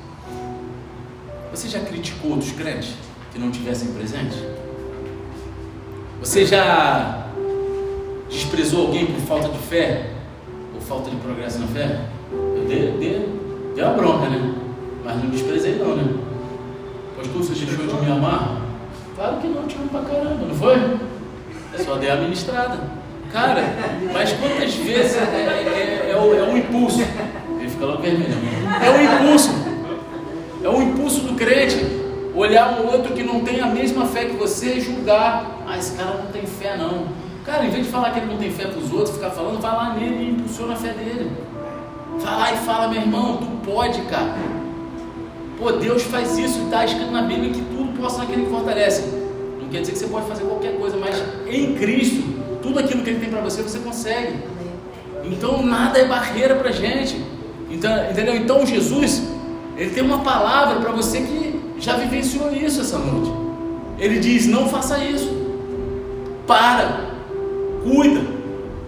[1.52, 2.94] Você já criticou outros crentes
[3.34, 4.38] que não tivessem presente?
[6.20, 7.21] Você já
[8.32, 10.08] desprezou alguém por falta de fé?
[10.74, 12.00] Ou falta de progresso na fé?
[12.32, 13.30] Eu dei, dei,
[13.76, 14.54] dei uma bronca, né?
[15.04, 16.16] Mas não desprezei não, né?
[17.18, 18.62] Pastor, você deixou de me amar?
[19.16, 20.76] Claro que não, te amo pra caramba, não foi?
[20.76, 22.80] Eu só dei a ministrada.
[23.32, 23.64] Cara,
[24.12, 27.02] mas quantas vezes é, é, é, é o, é o impulso?
[27.60, 28.34] Ele fica logo vermelho.
[28.84, 29.52] É o impulso.
[30.64, 32.02] É o impulso do crente
[32.36, 35.64] olhar um outro que não tem a mesma fé que você e julgar.
[35.68, 37.08] Ah, esse cara não tem fé não.
[37.46, 39.60] Cara, em vez de falar que ele não tem fé para os outros, ficar falando,
[39.60, 41.32] vai lá nele e impulsiona a fé dele.
[42.20, 44.36] Vai lá e fala, meu irmão, tu pode, cara.
[45.58, 49.04] Pô, Deus faz isso, está escrito na Bíblia que tudo possa naquele que fortalece.
[49.60, 52.24] Não quer dizer que você pode fazer qualquer coisa, mas em Cristo,
[52.62, 54.36] tudo aquilo que Ele tem para você, você consegue.
[55.24, 57.24] Então nada é barreira para gente.
[57.70, 58.36] Então, entendeu?
[58.36, 59.24] Então Jesus,
[59.78, 63.32] Ele tem uma palavra para você que já vivenciou isso essa noite.
[63.98, 65.42] Ele diz: não faça isso.
[66.48, 67.11] Para
[67.84, 68.22] cuida,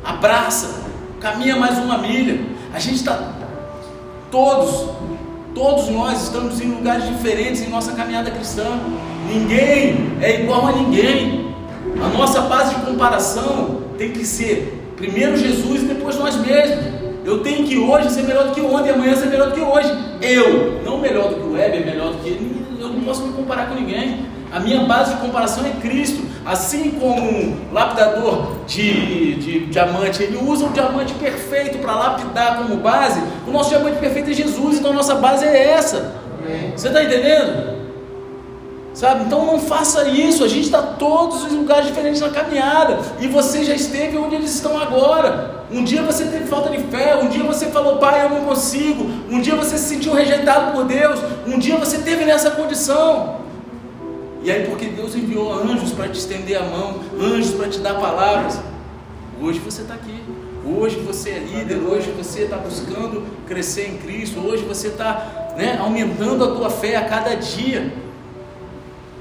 [0.04, 0.84] abraça,
[1.20, 2.40] caminha mais uma milha.
[2.74, 3.34] A gente está,
[4.32, 4.90] todos,
[5.54, 8.66] todos nós estamos em lugares diferentes em nossa caminhada cristã.
[9.28, 11.54] Ninguém é igual a ninguém.
[12.04, 17.04] A nossa base de comparação tem que ser primeiro Jesus e depois nós mesmos.
[17.26, 19.90] Eu tenho que hoje ser melhor do que ontem, amanhã ser melhor do que hoje.
[20.22, 22.66] Eu, não melhor do que o Weber, melhor do que ele.
[22.80, 24.26] Eu não posso me comparar com ninguém.
[24.54, 26.24] A minha base de comparação é Cristo.
[26.46, 32.78] Assim como um lapidador de, de diamante, ele usa o diamante perfeito para lapidar como
[32.78, 36.14] base, o nosso diamante perfeito é Jesus, então a nossa base é essa.
[36.76, 37.74] Você está entendendo?
[38.94, 39.24] Sabe?
[39.24, 40.44] Então não faça isso.
[40.44, 43.00] A gente está todos em lugares diferentes na caminhada.
[43.20, 45.64] E você já esteve onde eles estão agora.
[45.72, 47.16] Um dia você teve falta de fé.
[47.16, 49.10] Um dia você falou, pai, eu não consigo.
[49.32, 51.20] Um dia você se sentiu rejeitado por Deus.
[51.48, 53.43] Um dia você teve nessa condição.
[54.44, 57.94] E aí, porque Deus enviou anjos para te estender a mão, anjos para te dar
[57.94, 58.60] palavras.
[59.42, 60.22] Hoje você está aqui.
[60.66, 65.78] Hoje você é líder, hoje você está buscando crescer em Cristo, hoje você está né,
[65.80, 67.94] aumentando a tua fé a cada dia.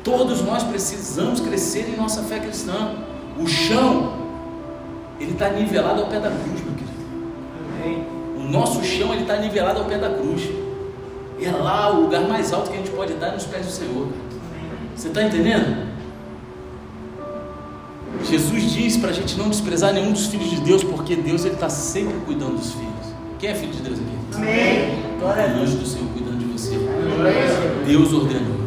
[0.02, 2.96] Todos nós precisamos crescer em nossa fé cristã.
[3.38, 4.14] O chão,
[5.20, 6.92] ele está nivelado ao pé da cruz, meu querido.
[7.80, 8.06] Amém.
[8.36, 10.48] O nosso chão, ele está nivelado ao pé da cruz.
[11.40, 14.08] É lá o lugar mais alto que a gente pode dar nos pés do Senhor.
[14.96, 15.92] Você está entendendo?
[18.24, 21.68] Jesus diz para a gente não desprezar nenhum dos filhos de Deus, porque Deus está
[21.68, 22.92] sempre cuidando dos filhos.
[23.38, 24.36] Quem é filho de Deus aqui?
[24.36, 25.18] Amém.
[25.18, 26.78] Glória a Deus do Senhor cuidando de você.
[27.86, 28.62] Deus ordenou.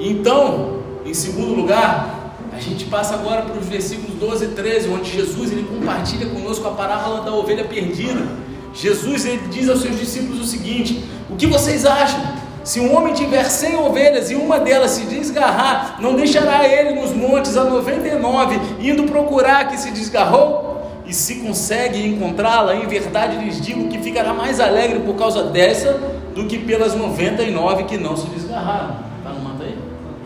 [0.00, 5.10] Então, em segundo lugar, a gente passa agora para os versículos 12 e 13, onde
[5.10, 8.26] Jesus ele compartilha conosco a parábola da ovelha perdida.
[8.74, 12.20] Jesus ele diz aos seus discípulos o seguinte: O que vocês acham?
[12.64, 17.12] Se um homem tiver cem ovelhas e uma delas se desgarrar, não deixará ele nos
[17.12, 21.02] montes a 99, indo procurar que se desgarrou?
[21.04, 25.92] E se consegue encontrá-la, em verdade lhes digo que ficará mais alegre por causa dessa
[26.34, 28.96] do que pelas 99 que não se desgarraram.
[29.18, 29.76] Está no manto aí?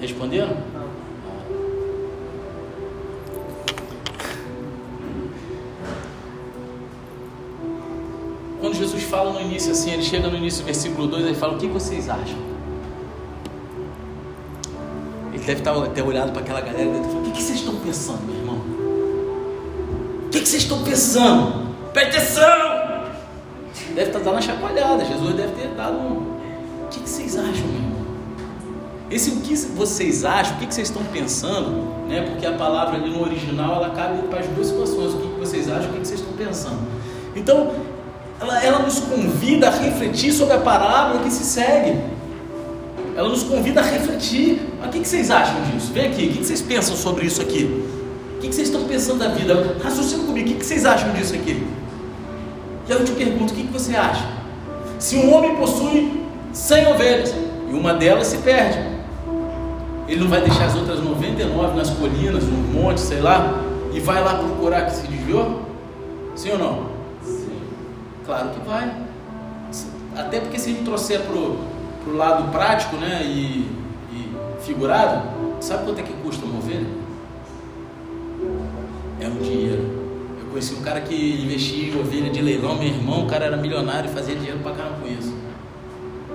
[0.01, 0.75] Responderam?
[8.66, 11.55] Quando Jesus fala no início assim, ele chega no início do versículo 2, ele fala:
[11.55, 12.37] O que vocês acham?
[15.33, 15.62] Ele deve
[15.94, 18.57] ter olhado para aquela galera e deve falado: O que vocês estão pensando, meu irmão?
[20.26, 21.76] O que vocês estão pensando?
[21.92, 23.05] Presta atenção!
[23.94, 25.05] Deve estar dando uma chacoalhada.
[25.05, 26.37] Jesus deve ter dado um.
[26.87, 28.07] O que vocês acham, meu irmão?
[29.09, 32.22] Esse o que vocês acham, o que vocês estão pensando, né?
[32.22, 35.14] Porque a palavra ali no original ela cabe para as duas situações.
[35.14, 36.81] O que vocês acham, o que vocês estão pensando.
[37.37, 37.95] Então,
[38.40, 41.99] ela, ela nos convida a refletir sobre a parábola que se segue.
[43.16, 44.61] Ela nos convida a refletir.
[44.79, 45.92] Mas o que, vocês acham disso?
[45.92, 47.64] Vem aqui, o que, vocês pensam sobre isso aqui?
[48.37, 49.77] O que, vocês estão pensando da vida?
[49.83, 51.66] Raciocina comigo, o que, que vocês acham disso aqui?
[52.88, 54.25] E aí eu te pergunto, o que, que você acha?
[54.99, 56.22] Se um homem possui
[56.53, 57.35] 100 ovelhas
[57.70, 58.79] e uma delas se perde,
[60.07, 63.61] ele não vai deixar as outras 99 nas colinas, no monte, sei lá,
[63.92, 65.62] e vai lá procurar que se desviou?
[66.37, 66.95] Sim ou não?
[68.26, 68.92] Claro que vai.
[70.16, 73.70] Até porque se a gente trouxer para o lado prático né, e,
[74.12, 75.22] e, figurado,
[75.60, 76.86] sabe quanto é que custa uma ovelha?
[79.20, 79.82] É um dinheiro.
[80.40, 83.56] Eu conheci um cara que investia em ovelha de leilão, meu irmão, o cara era
[83.56, 85.32] milionário e fazia dinheiro para caramba com isso.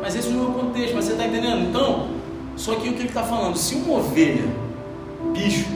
[0.01, 1.69] Mas esse não é o contexto, mas você está entendendo?
[1.69, 2.10] Então,
[2.56, 3.56] só que o que ele está falando?
[3.58, 4.45] Se uma ovelha,
[5.34, 5.67] bicho,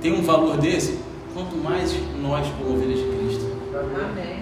[0.00, 0.98] tem um valor desse,
[1.34, 3.50] quanto mais nós como ovelhas de Cristo.
[3.74, 4.39] Amém.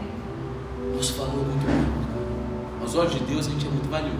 [0.99, 2.83] Nosso valor é muito maior.
[2.83, 4.19] Aos olhos de Deus a gente é muito valioso.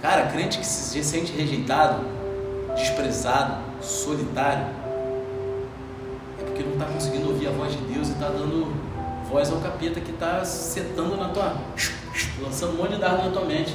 [0.00, 2.04] Cara, crente que se sente rejeitado,
[2.76, 4.66] desprezado, solitário,
[6.38, 8.72] é porque não está conseguindo ouvir a voz de Deus e está dando
[9.28, 11.56] voz ao capeta que está setando na tua.
[12.40, 13.74] lançando um monte de dardo na tua mente.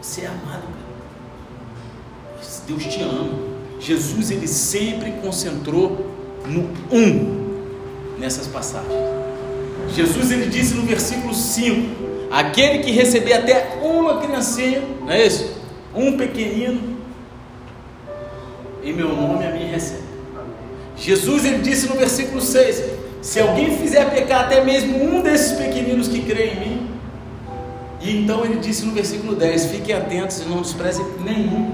[0.00, 2.46] Você é amado, cara.
[2.68, 3.28] Deus te ama.
[3.80, 6.06] Jesus ele sempre concentrou
[6.46, 9.29] no um nessas passagens.
[9.94, 15.52] Jesus ele disse no versículo 5: Aquele que receber até uma criancinha, não é isso?
[15.94, 16.98] Um pequenino,
[18.84, 20.04] em meu nome a mim recebe.
[20.96, 22.84] Jesus ele disse no versículo 6:
[23.20, 26.90] Se alguém fizer pecar até mesmo um desses pequeninos que crê em mim,
[28.00, 31.72] e então ele disse no versículo 10: Fiquem atentos e não desprezem nenhum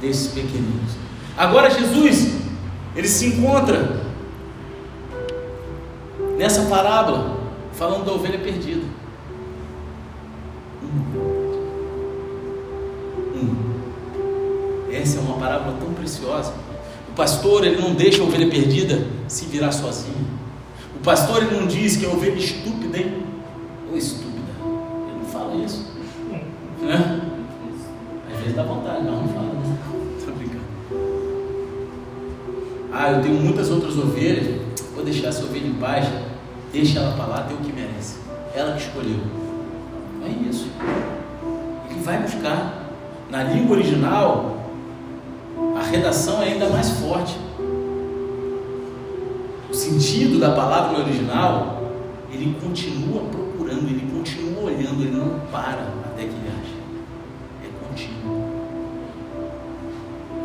[0.00, 0.92] desses pequeninos.
[1.36, 2.32] Agora Jesus,
[2.94, 4.00] ele se encontra
[6.38, 7.39] nessa parábola
[7.80, 8.82] falando da ovelha perdida.
[14.92, 16.52] Essa é uma parábola tão preciosa.
[17.08, 20.26] O pastor ele não deixa a ovelha perdida se virar sozinho.
[20.94, 23.22] O pastor ele não diz que a ovelha estúpida, hein?
[23.90, 24.50] Ou estúpida.
[25.08, 25.86] Ele não fala isso.
[26.82, 27.20] Né?
[28.30, 29.54] Às vezes dá vontade, não, não fala.
[29.54, 29.78] Né?
[30.36, 30.64] Brincando.
[32.92, 34.60] Ah, eu tenho muitas outras ovelhas.
[34.94, 36.29] Vou deixar essa ovelha em paz.
[36.72, 38.18] Deixa ela para lá, tem o que merece.
[38.54, 39.18] ela que escolheu.
[40.24, 40.70] É isso.
[41.90, 42.78] Ele vai buscar.
[43.28, 44.56] Na língua original,
[45.76, 47.38] a redação é ainda mais forte.
[49.70, 51.80] O sentido da palavra original,
[52.32, 56.74] ele continua procurando, ele continua olhando, ele não para até que ele ache.
[57.64, 58.50] É contínuo.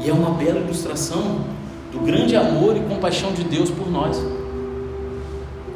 [0.01, 1.41] E é uma bela ilustração
[1.91, 4.21] do grande amor e compaixão de Deus por nós.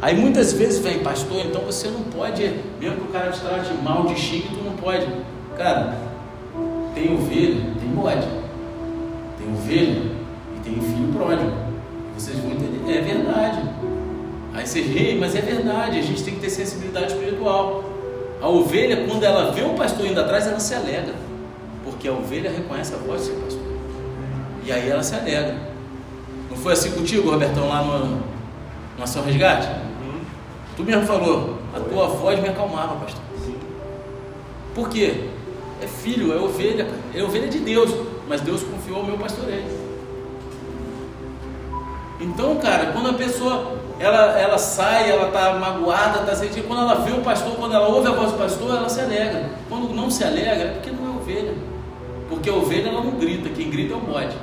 [0.02, 2.42] Aí muitas vezes vem, pastor, então você não pode,
[2.80, 5.06] mesmo que o cara te trate mal de chique, tu não pode.
[5.58, 5.98] Cara,
[6.96, 8.28] tem ovelha, tem bode.
[9.38, 10.12] Tem ovelha
[10.56, 11.52] e tem filho pródigo.
[12.18, 13.62] Vocês vão entender, é verdade.
[14.54, 17.84] Aí você ri, mas é verdade, a gente tem que ter sensibilidade espiritual.
[18.42, 21.14] A ovelha, quando ela vê o pastor indo atrás, ela se alegra.
[21.84, 23.68] Porque a ovelha reconhece a voz do seu pastor.
[24.66, 25.58] E aí ela se alegra.
[26.50, 28.22] Não foi assim contigo, Robertão, lá no,
[28.98, 29.89] no Ação Resgate?
[30.80, 33.22] Tu mesmo falou, a tua voz me acalmava, pastor.
[33.44, 33.54] Sim.
[34.74, 35.26] Por quê?
[35.82, 37.94] É filho, é ovelha, é ovelha de Deus,
[38.30, 39.66] mas Deus confiou ao meu pastoreio.
[42.22, 46.96] Então, cara, quando a pessoa ela, ela sai, ela está magoada, está sentindo, quando ela
[46.96, 49.50] vê o pastor, quando ela ouve a voz do pastor, ela se alegra.
[49.68, 51.56] Quando não se alegra, é porque não é ovelha.
[52.30, 54.38] Porque a ovelha ela não grita, quem grita é o bode.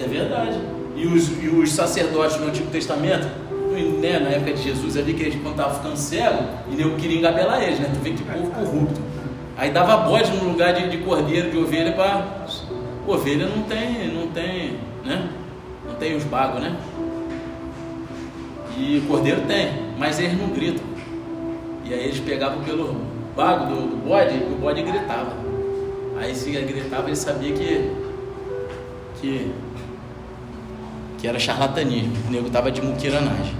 [0.00, 0.60] É verdade.
[0.94, 3.26] E os, e os sacerdotes no Antigo Testamento,
[3.82, 7.18] né, na época de Jesus ali, que eles quando estavam ficando cego, e nem queria
[7.18, 7.90] engabelar eles, né?
[7.92, 9.00] Tu vê que povo corrupto.
[9.56, 12.46] Aí dava bode no lugar de, de cordeiro, de ovelha, para.
[13.06, 15.28] Ovelha não tem, não tem, né?
[15.86, 16.76] Não tem os bagos, né?
[18.76, 20.84] E cordeiro tem, mas eles não gritam.
[21.84, 23.00] E aí eles pegavam pelo
[23.34, 25.32] bago do, do bode e o bode gritava.
[26.20, 27.90] Aí se ele gritava, ele sabia que,
[29.20, 29.52] que,
[31.18, 32.12] que era charlatanismo.
[32.28, 33.56] O nego estava de muquiranagem.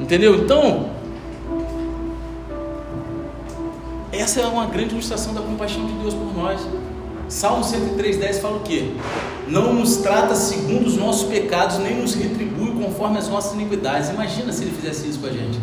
[0.00, 0.34] Entendeu?
[0.36, 0.90] Então,
[4.12, 6.60] essa é uma grande ilustração da compaixão de Deus por nós.
[7.28, 8.92] Salmo 103,10 fala o quê?
[9.48, 14.10] Não nos trata segundo os nossos pecados, nem nos retribui conforme as nossas iniquidades.
[14.10, 15.58] Imagina se ele fizesse isso com a gente.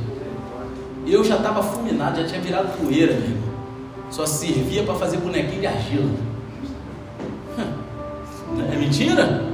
[1.05, 3.37] Eu já estava fulminado, já tinha virado poeira mesmo.
[4.09, 6.09] Só servia para fazer bonequinho de argila.
[8.73, 9.45] É mentira?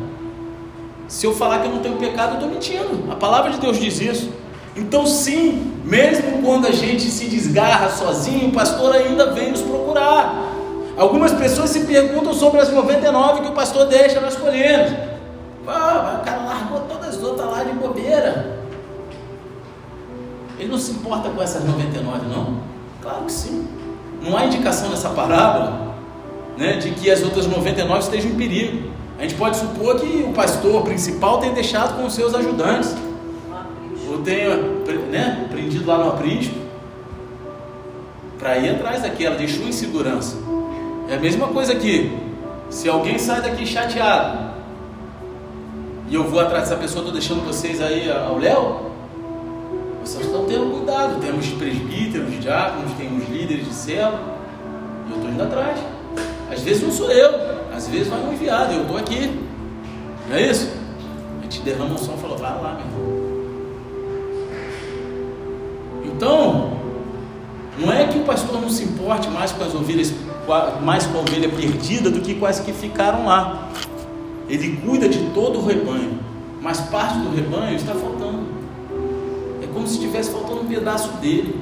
[1.08, 3.12] Se eu falar que eu não tenho pecado, eu estou mentindo.
[3.12, 4.32] A palavra de Deus diz isso.
[4.76, 10.54] Então, sim, mesmo quando a gente se desgarra sozinho, o pastor ainda vem nos procurar.
[10.98, 14.92] Algumas pessoas se perguntam sobre as 99 que o pastor deixa nós colhemos.
[15.68, 18.60] Ah, o cara largou todas as outras lá de bobeira.
[20.60, 22.60] Ele não se importa com essas 99, não?
[23.02, 23.68] Claro que sim.
[24.22, 25.96] Não há indicação nessa parábola
[26.58, 28.90] né, de que as outras 99 estejam em perigo.
[29.18, 32.96] A gente pode supor que o pastor principal tenha deixado com os seus ajudantes.
[34.08, 36.56] Ou tenha né, prendido lá no aprisco.
[38.38, 40.38] Para ir atrás daquela, deixou em segurança.
[41.10, 42.18] É a mesma coisa aqui.
[42.70, 44.46] Se alguém sai daqui chateado
[46.08, 48.92] e eu vou atrás dessa pessoa, estou deixando vocês aí ao Léo,
[50.02, 51.20] vocês estão tendo cuidado.
[51.20, 54.38] Temos presbíteros, diáconos, temos líderes de célula,
[55.08, 55.80] e eu estou indo atrás.
[56.52, 57.32] Às vezes não sou eu,
[57.76, 59.40] às vezes vai um enviado, eu estou aqui.
[60.30, 60.72] Não é isso?
[61.40, 63.25] A gente derrama um som e falou, vai lá, meu irmão.
[66.16, 66.72] Então,
[67.78, 70.14] não é que o pastor não se importe mais com as ovelhas,
[70.82, 73.70] mais com a ovelha perdida do que com as que ficaram lá.
[74.48, 76.18] Ele cuida de todo o rebanho,
[76.62, 78.44] mas parte do rebanho está faltando.
[79.62, 81.54] É como se estivesse faltando um pedaço dele.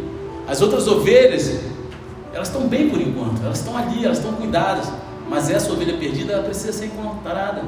[0.48, 1.60] As outras ovelhas,
[2.32, 4.92] elas estão bem por enquanto, elas estão ali, elas estão cuidadas,
[5.28, 7.63] mas essa ovelha perdida, ela precisa ser encontrada,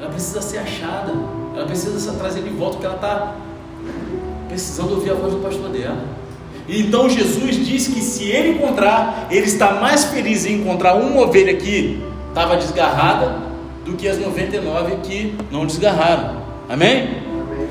[0.00, 1.12] ela precisa ser achada,
[1.54, 3.36] ela precisa ser trazida de volta, porque ela está
[4.56, 6.02] precisando ouvir a voz do pastor dela.
[6.66, 11.54] Então Jesus disse que se ele encontrar, ele está mais feliz em encontrar uma ovelha
[11.54, 13.36] que estava desgarrada
[13.84, 16.42] do que as 99 que não desgarraram.
[16.68, 17.02] Amém?
[17.02, 17.68] Amém.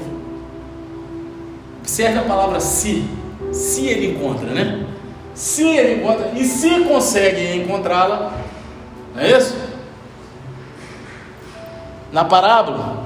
[1.82, 3.04] Observe a palavra se.
[3.52, 4.86] Se ele encontra, né?
[5.34, 8.34] Se ele encontra e se consegue encontrá-la,
[9.14, 9.58] não é isso?
[12.12, 13.06] Na parábola,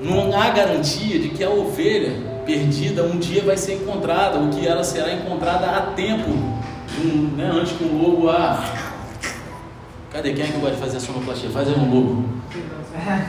[0.00, 4.66] não há garantia de que a ovelha perdida um dia vai ser encontrada, ou que
[4.66, 8.64] ela será encontrada a tempo, um, né, antes que um lobo a.
[10.12, 11.50] Cadê quem é que gosta de fazer a sonoplastia?
[11.50, 12.24] Faz aí um lobo.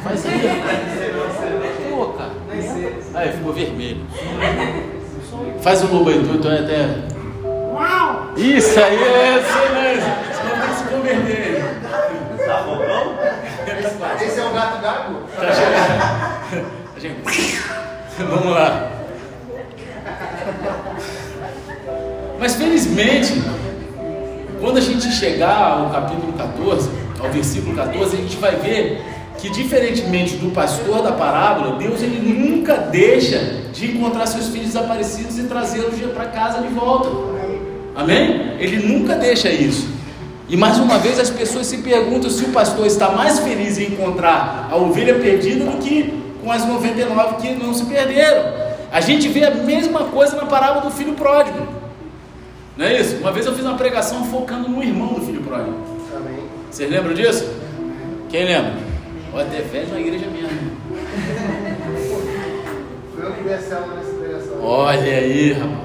[0.03, 0.41] Faz aí.
[1.89, 2.31] Pô, cara.
[3.13, 4.01] Aí ficou vermelho.
[5.61, 7.11] Faz um lobo aí, tu, tu é até.
[8.35, 10.17] Isso aí é excelência.
[10.33, 11.63] Senão tem que se converter.
[12.45, 12.81] Tá bom?
[14.19, 15.19] Esse é o gato gago?
[18.17, 19.00] Vamos lá.
[22.41, 23.39] Mas infelizmente,
[24.59, 26.89] quando a gente chegar ao capítulo 14,
[27.19, 28.99] ao versículo 14, a gente vai ver
[29.37, 33.37] que diferentemente do pastor da parábola, Deus ele nunca deixa
[33.71, 37.09] de encontrar seus filhos desaparecidos e trazê-los para casa de volta.
[37.95, 38.55] Amém?
[38.57, 39.87] Ele nunca deixa isso.
[40.49, 43.93] E mais uma vez as pessoas se perguntam se o pastor está mais feliz em
[43.93, 46.11] encontrar a ovelha perdida do que
[46.43, 48.51] com as 99 que não se perderam.
[48.91, 51.80] A gente vê a mesma coisa na parábola do filho pródigo.
[52.81, 53.17] Não é isso?
[53.17, 55.77] Uma vez eu fiz uma pregação focando no irmão do filho pródigo.
[56.15, 56.39] Amém.
[56.71, 57.47] Vocês lembram disso?
[58.27, 58.73] Quem lembra?
[59.31, 60.71] Olha, até velho na igreja mesmo.
[63.13, 64.63] Foi eu que vi a célula nessa pregação.
[64.63, 65.77] Olha aí, rapaz.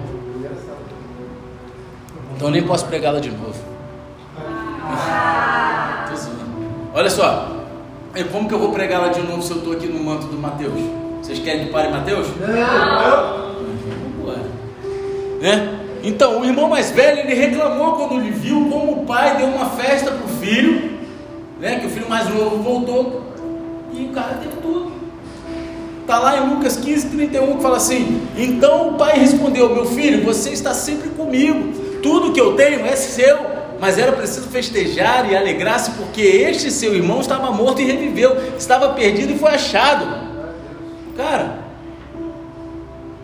[2.34, 3.60] Então nem posso pregá-la de novo.
[4.38, 6.10] Ah.
[6.94, 7.56] Olha só.
[8.32, 10.80] Como que eu vou pregá-la de novo se eu estou aqui no manto do Mateus?
[11.20, 12.28] Vocês querem que pare Mateus?
[12.40, 13.46] Não.
[15.42, 15.85] Né?
[16.06, 19.70] Então, o irmão mais velho, ele reclamou quando ele viu como o pai deu uma
[19.70, 21.00] festa para o filho,
[21.58, 21.80] né?
[21.80, 23.24] que o filho mais novo voltou,
[23.92, 24.92] e o cara teve tudo.
[26.02, 30.24] Está lá em Lucas 15, 31, que fala assim: Então o pai respondeu: Meu filho,
[30.24, 33.38] você está sempre comigo, tudo que eu tenho é seu,
[33.80, 38.90] mas era preciso festejar e alegrar-se, porque este seu irmão estava morto e reviveu, estava
[38.90, 40.06] perdido e foi achado.
[41.16, 41.58] Cara,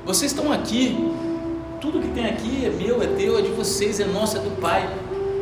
[0.05, 1.13] vocês estão aqui,
[1.83, 4.57] tudo que tem aqui é meu, é teu, é de vocês, é nosso, é do
[4.61, 4.89] Pai.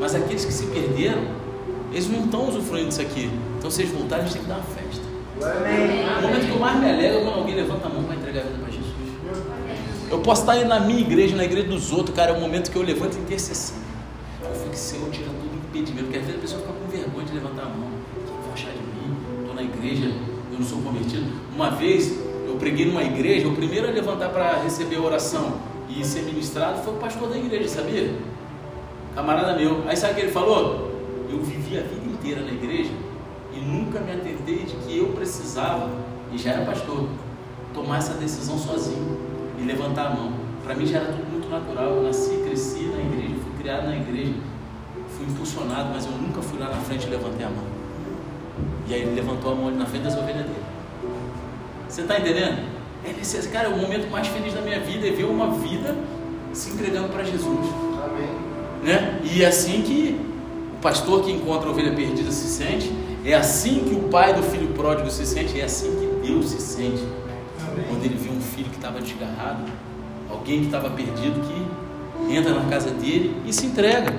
[0.00, 1.22] Mas aqueles que se perderam,
[1.92, 3.30] eles não estão usufruindo disso aqui.
[3.58, 5.02] Então, se eles voltarem, a gente tem que dar uma festa.
[5.42, 6.08] Amém.
[6.18, 8.40] O momento que eu mais me alegro é quando alguém levanta a mão para entregar
[8.40, 8.90] a vida para Jesus.
[10.10, 12.70] Eu posso estar aí na minha igreja, na igreja dos outros, cara, é o momento
[12.70, 13.76] que eu levanto intercessão.
[14.42, 16.04] Eu fico, Senhor, tira todo impedimento.
[16.04, 17.88] Porque às vezes a pessoa fica com vergonha de levantar a mão.
[18.16, 19.16] O que vão achar de mim?
[19.40, 20.06] Estou na igreja,
[20.52, 21.26] eu não sou convertido.
[21.54, 26.04] Uma vez, eu preguei numa igreja, o primeiro a levantar para receber a oração e
[26.04, 28.14] ser ministrado foi o pastor da igreja, sabia?
[29.14, 29.82] Camarada meu.
[29.88, 30.90] Aí sabe o que ele falou?
[31.28, 32.92] Eu vivi a vida inteira na igreja
[33.52, 35.90] e nunca me atentei de que eu precisava,
[36.32, 37.08] e já era pastor,
[37.74, 39.18] tomar essa decisão sozinho
[39.58, 40.32] e levantar a mão.
[40.64, 41.86] Para mim já era tudo muito natural.
[41.86, 44.34] Eu nasci, cresci na igreja, fui criado na igreja,
[45.16, 47.64] fui impulsionado, mas eu nunca fui lá na frente e levantei a mão.
[48.86, 50.64] E aí ele levantou a mão ali na frente das ovelhas dele.
[51.88, 52.79] Você está entendendo?
[53.04, 55.96] É necessário, cara, é o momento mais feliz da minha vida é ver uma vida
[56.52, 57.58] se entregando para Jesus.
[58.04, 58.28] Amém.
[58.82, 59.20] Né?
[59.24, 60.20] E é assim que
[60.74, 62.92] o pastor que encontra a ovelha perdida se sente,
[63.24, 66.60] é assim que o pai do filho pródigo se sente, é assim que Deus se
[66.60, 67.02] sente.
[67.66, 67.84] Amém.
[67.88, 69.64] Quando ele viu um filho que estava desgarrado,
[70.30, 74.12] alguém que estava perdido, que entra na casa dele e se entrega.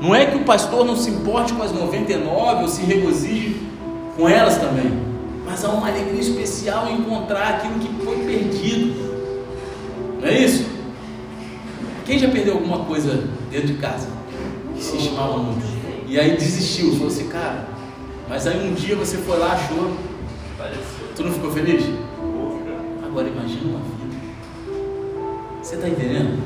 [0.00, 3.60] Não é que o pastor não se importe com as 99 ou se regozije
[4.16, 5.12] com elas também
[5.52, 7.88] mas há uma alegria especial em encontrar aquilo que
[8.32, 8.94] perdido.
[10.20, 10.66] Não é isso?
[12.06, 14.08] Quem já perdeu alguma coisa dentro de casa
[14.74, 15.62] que se estimava muito?
[16.08, 17.68] E aí desistiu, falou assim, cara,
[18.28, 19.96] mas aí um dia você foi lá, achou.
[21.14, 21.84] Tu não ficou feliz?
[23.04, 24.16] Agora imagina uma vida.
[25.62, 26.42] Você está entendendo?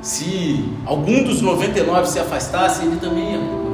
[0.00, 3.64] Se algum dos 99 se afastasse, ele também ia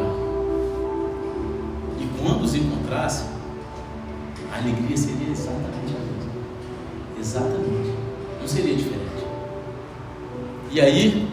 [2.23, 3.25] quando os encontrasse,
[4.61, 6.33] a alegria seria exatamente a mesma.
[7.19, 7.95] Exatamente.
[8.41, 9.01] Não seria diferente.
[10.71, 11.29] E aí,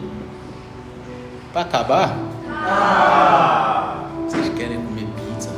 [1.52, 2.18] para acabar,
[2.50, 4.06] ah.
[4.26, 5.50] vocês querem comer pizza?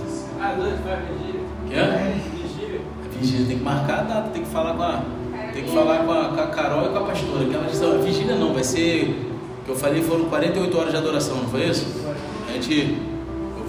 [0.41, 1.41] Ah, noite vai vigília.
[1.69, 2.13] Quer?
[2.33, 2.81] Vigília.
[3.05, 5.03] A vigília tem que marcar a data, tem que falar com a,
[5.53, 7.45] tem que falar com a, com a Carol e com a pastora.
[7.45, 9.31] Que elas a vigília não, vai ser.
[9.63, 11.85] que eu falei foram 48 horas de adoração, não foi isso?
[12.47, 12.97] A gente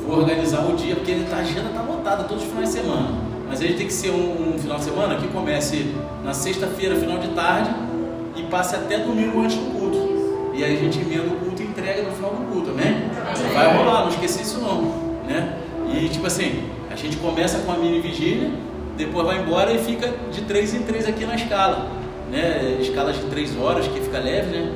[0.07, 3.30] vou organizar o dia, porque a agenda está lotada todos os finais de semana.
[3.51, 5.93] Mas ele tem que ser um, um final de semana que comece
[6.25, 7.69] na sexta-feira, final de tarde,
[8.37, 10.53] e passe até domingo antes do culto.
[10.55, 13.11] E aí a gente emenda o culto e entrega no final do culto, né?
[13.53, 14.83] Vai rolar, não esqueci isso não.
[15.27, 15.59] Né?
[15.93, 18.53] E tipo assim, a gente começa com a mini vigília,
[18.97, 21.89] depois vai embora e fica de três em três aqui na escala.
[22.31, 22.79] Né?
[22.81, 24.73] Escalas de três horas, que fica leve, né?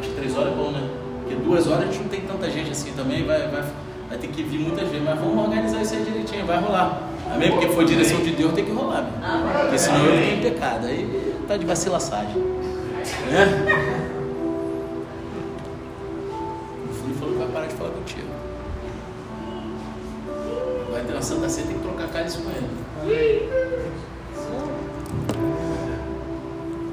[0.00, 0.82] Acho que três horas é bom, né?
[1.20, 3.62] Porque duas horas a gente não tem tanta gente assim também, vai, vai
[4.08, 7.10] vai ter que vir muitas vezes, mas vamos organizar isso aí direitinho, vai rolar.
[7.32, 7.50] Amém?
[7.50, 9.02] Porque foi direção de Deus, tem que rolar.
[9.02, 9.62] Meu.
[9.62, 10.86] Porque senão eu tenho pecado.
[10.86, 12.36] Aí tá de vacilaçagem.
[13.30, 13.66] Né?
[16.88, 18.28] O filho falou que vai parar de falar contigo.
[20.90, 22.66] Vai ter uma Santa Ceia, tem que trocar cálice com ele.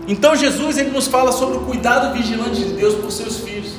[0.08, 3.76] Então Jesus ele nos fala sobre o cuidado vigilante de Deus por seus filhos.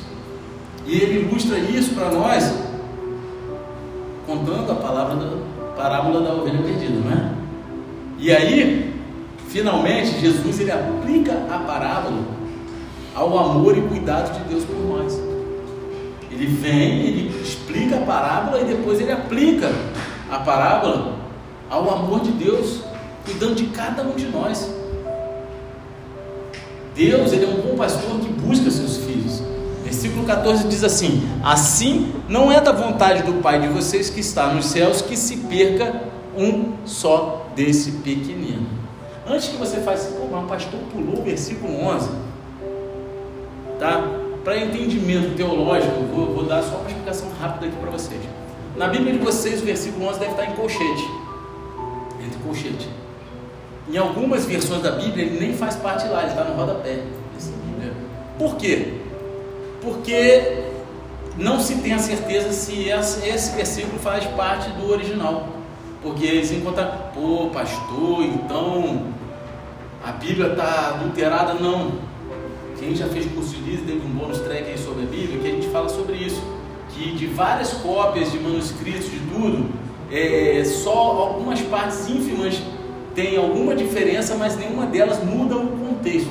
[0.85, 2.51] E ele ilustra isso para nós
[4.25, 5.44] contando a palavra da
[5.75, 7.31] parábola da ovelha perdida, não é?
[8.17, 8.93] E aí,
[9.49, 12.23] finalmente, Jesus ele aplica a parábola
[13.13, 15.19] ao amor e cuidado de Deus por nós.
[16.31, 19.71] Ele vem, ele explica a parábola e depois ele aplica
[20.29, 21.15] a parábola
[21.69, 22.81] ao amor de Deus,
[23.23, 24.69] cuidando de cada um de nós.
[26.95, 28.94] Deus, ele é um bom pastor que busca seus.
[30.25, 34.47] Versículo 14 diz assim: Assim não é da vontade do Pai de vocês que está
[34.47, 36.01] nos céus que se perca
[36.35, 38.65] um só desse pequenino.
[39.27, 42.09] Antes que você faça, pô, mas o pastor pulou o versículo 11,
[43.79, 44.03] tá?
[44.43, 48.21] Para entendimento teológico, vou, vou, dar só uma explicação rápida aqui para vocês.
[48.75, 51.09] Na Bíblia de vocês, o versículo 11 deve estar em colchete,
[52.23, 52.89] entre colchete.
[53.91, 57.03] Em algumas versões da Bíblia, ele nem faz parte lá, ele está no rodapé.
[58.37, 59.04] Por quê?
[59.85, 60.63] Porque
[61.37, 65.47] não se tem a certeza se esse versículo faz parte do original.
[66.01, 69.03] Porque eles encontram, pô, pastor, então
[70.03, 71.53] a Bíblia está adulterada.
[71.53, 71.93] Não.
[72.79, 75.47] Quem já fez curso de livro, teve um bônus track aí sobre a Bíblia, que
[75.47, 76.41] a gente fala sobre isso.
[76.89, 79.69] Que de várias cópias de manuscritos, de tudo,
[80.11, 82.59] é, só algumas partes ínfimas
[83.13, 86.29] tem alguma diferença, mas nenhuma delas muda o contexto.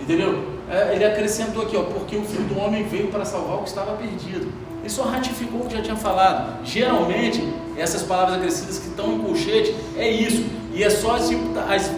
[0.00, 0.57] Entendeu?
[0.70, 3.68] É, ele acrescentou aqui, ó, porque o Filho do Homem veio para salvar o que
[3.68, 4.52] estava perdido.
[4.80, 6.64] Ele só ratificou o que já tinha falado.
[6.64, 7.42] Geralmente,
[7.76, 10.44] essas palavras acrescidas que estão em colchete, é isso.
[10.74, 11.90] E é só tipo, as,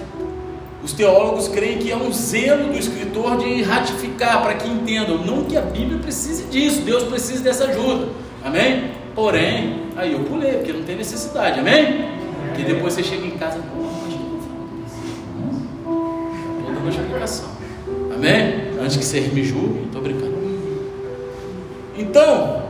[0.83, 5.19] os teólogos creem que é um zelo do escritor de ratificar para que entendam.
[5.19, 8.09] Não que a Bíblia precise disso, Deus precisa dessa ajuda.
[8.45, 8.93] Amém?
[9.15, 11.59] Porém, aí eu pulei, porque não tem necessidade.
[11.59, 12.09] Amém?
[12.49, 13.61] Porque depois você chega em casa,
[16.65, 17.60] toda uma explicação.
[18.21, 18.79] Amém?
[18.79, 20.35] Antes que você me julgue, estou brincando.
[21.97, 22.65] Então,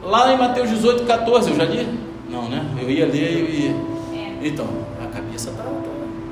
[0.00, 1.88] lá em Mateus 18, 14, eu já li?
[2.30, 2.64] Não, né?
[2.80, 3.70] Eu ia ler e eu ia.
[4.14, 4.46] É.
[4.46, 4.68] Então,
[5.02, 5.64] a cabeça está.
[5.64, 5.70] Tá,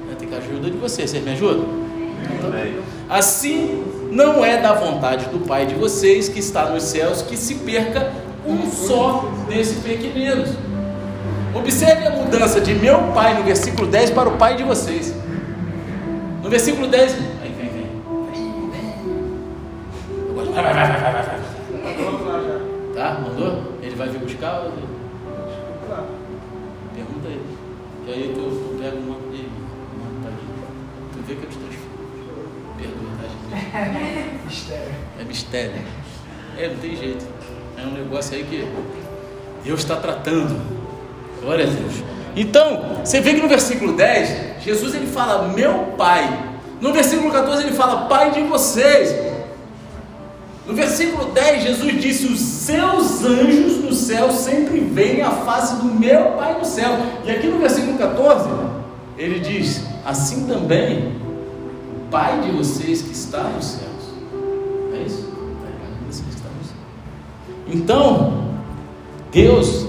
[0.06, 1.10] vai ter que ajuda de vocês.
[1.10, 1.66] Vocês me ajudam?
[2.32, 2.50] Então,
[3.08, 3.82] assim
[4.12, 8.12] não é da vontade do Pai de vocês que está nos céus que se perca
[8.46, 10.50] um só desses pequeninos.
[11.52, 15.12] Observe a mudança de meu pai no versículo 10 para o pai de vocês.
[16.44, 17.88] No versículo 10, aí vem, vem.
[18.30, 18.84] Vem, vem.
[20.34, 22.94] Vai, vai, vai, vai, vai, vai.
[22.94, 23.18] Tá?
[23.18, 23.78] Mandou?
[23.80, 24.60] Ele vai vir buscar?
[24.60, 24.72] Ou...
[26.94, 27.46] Pergunta ele.
[28.06, 29.50] E aí tu, tu pega uma dele.
[30.22, 30.28] Tá
[31.14, 31.68] tu vê que eu estou
[32.76, 34.44] Perdoa, tá, gente?
[34.44, 34.94] Mistério.
[35.18, 35.82] É mistério.
[36.58, 37.26] É, não tem jeito.
[37.78, 38.68] É um negócio aí que
[39.64, 40.60] Deus está tratando.
[41.40, 42.13] Glória a Deus.
[42.36, 46.52] Então, você vê que no versículo 10, Jesus ele fala, meu Pai.
[46.80, 49.14] No versículo 14 ele fala, Pai de vocês.
[50.66, 55.84] No versículo 10, Jesus disse: Os seus anjos no céu sempre veem a face do
[55.84, 56.96] meu Pai no céu.
[57.24, 58.48] E aqui no versículo 14,
[59.18, 61.12] ele diz: Assim também,
[61.96, 63.84] o Pai de vocês que está nos céus.
[64.94, 65.34] É isso?
[66.10, 66.74] Céus.
[67.68, 68.44] Então,
[69.30, 69.86] Deus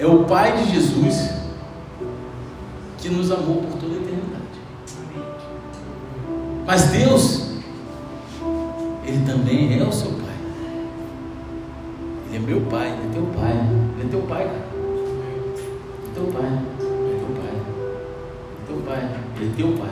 [0.00, 1.30] é o Pai de Jesus
[2.96, 4.40] que nos amou por toda a eternidade.
[6.66, 7.50] Mas Deus,
[9.04, 10.36] Ele também é o seu Pai.
[12.28, 13.52] Ele é meu Pai, Ele é teu Pai.
[13.52, 14.68] Ele é teu Pai, cara.
[14.72, 16.46] Ele é teu Pai.
[16.80, 17.52] Ele é teu Pai.
[18.56, 19.00] Ele é teu Pai.
[19.36, 19.90] Ele é teu Pai.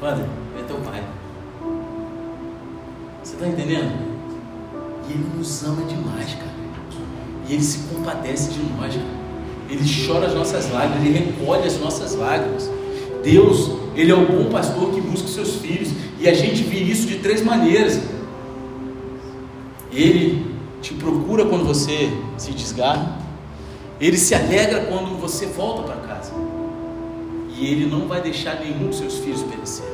[0.00, 0.24] Padre,
[0.54, 1.04] Ele é teu Pai.
[3.22, 3.92] Você está entendendo?
[5.06, 6.57] E Ele nos ama demais, cara.
[7.48, 8.94] E Ele se compadece de nós.
[9.70, 12.70] Ele chora as nossas lágrimas, Ele recolhe as nossas lágrimas.
[13.22, 15.90] Deus, Ele é o bom pastor que busca os seus filhos.
[16.18, 18.00] E a gente vê isso de três maneiras.
[19.92, 23.18] Ele te procura quando você se desgarra.
[24.00, 26.32] Ele se alegra quando você volta para casa.
[27.56, 29.84] E Ele não vai deixar nenhum dos seus filhos perecer.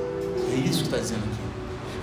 [0.53, 1.45] É isso que está dizendo aqui.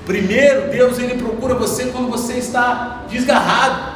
[0.06, 3.91] Primeiro, Deus ele procura você quando você está desgarrado.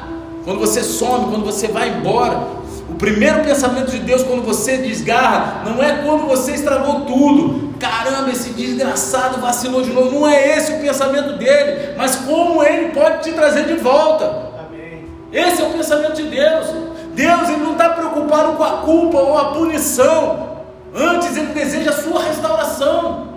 [0.45, 2.39] Quando você some, quando você vai embora,
[2.87, 7.73] o primeiro pensamento de Deus quando você desgarra, não é quando você estragou tudo.
[7.79, 10.19] Caramba, esse desgraçado vacilou de novo.
[10.19, 14.25] Não é esse o pensamento dele, mas como ele pode te trazer de volta.
[14.67, 15.03] Amém.
[15.33, 16.67] Esse é o pensamento de Deus.
[17.15, 20.57] Deus ele não está preocupado com a culpa ou a punição.
[20.93, 23.29] Antes ele deseja a sua restauração.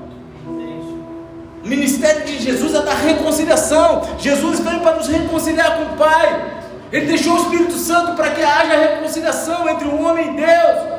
[0.46, 4.02] O ministério de Jesus é da reconciliação.
[4.18, 6.57] Jesus veio para nos reconciliar com o Pai.
[6.92, 10.98] Ele deixou o Espírito Santo para que haja reconciliação entre o homem e Deus.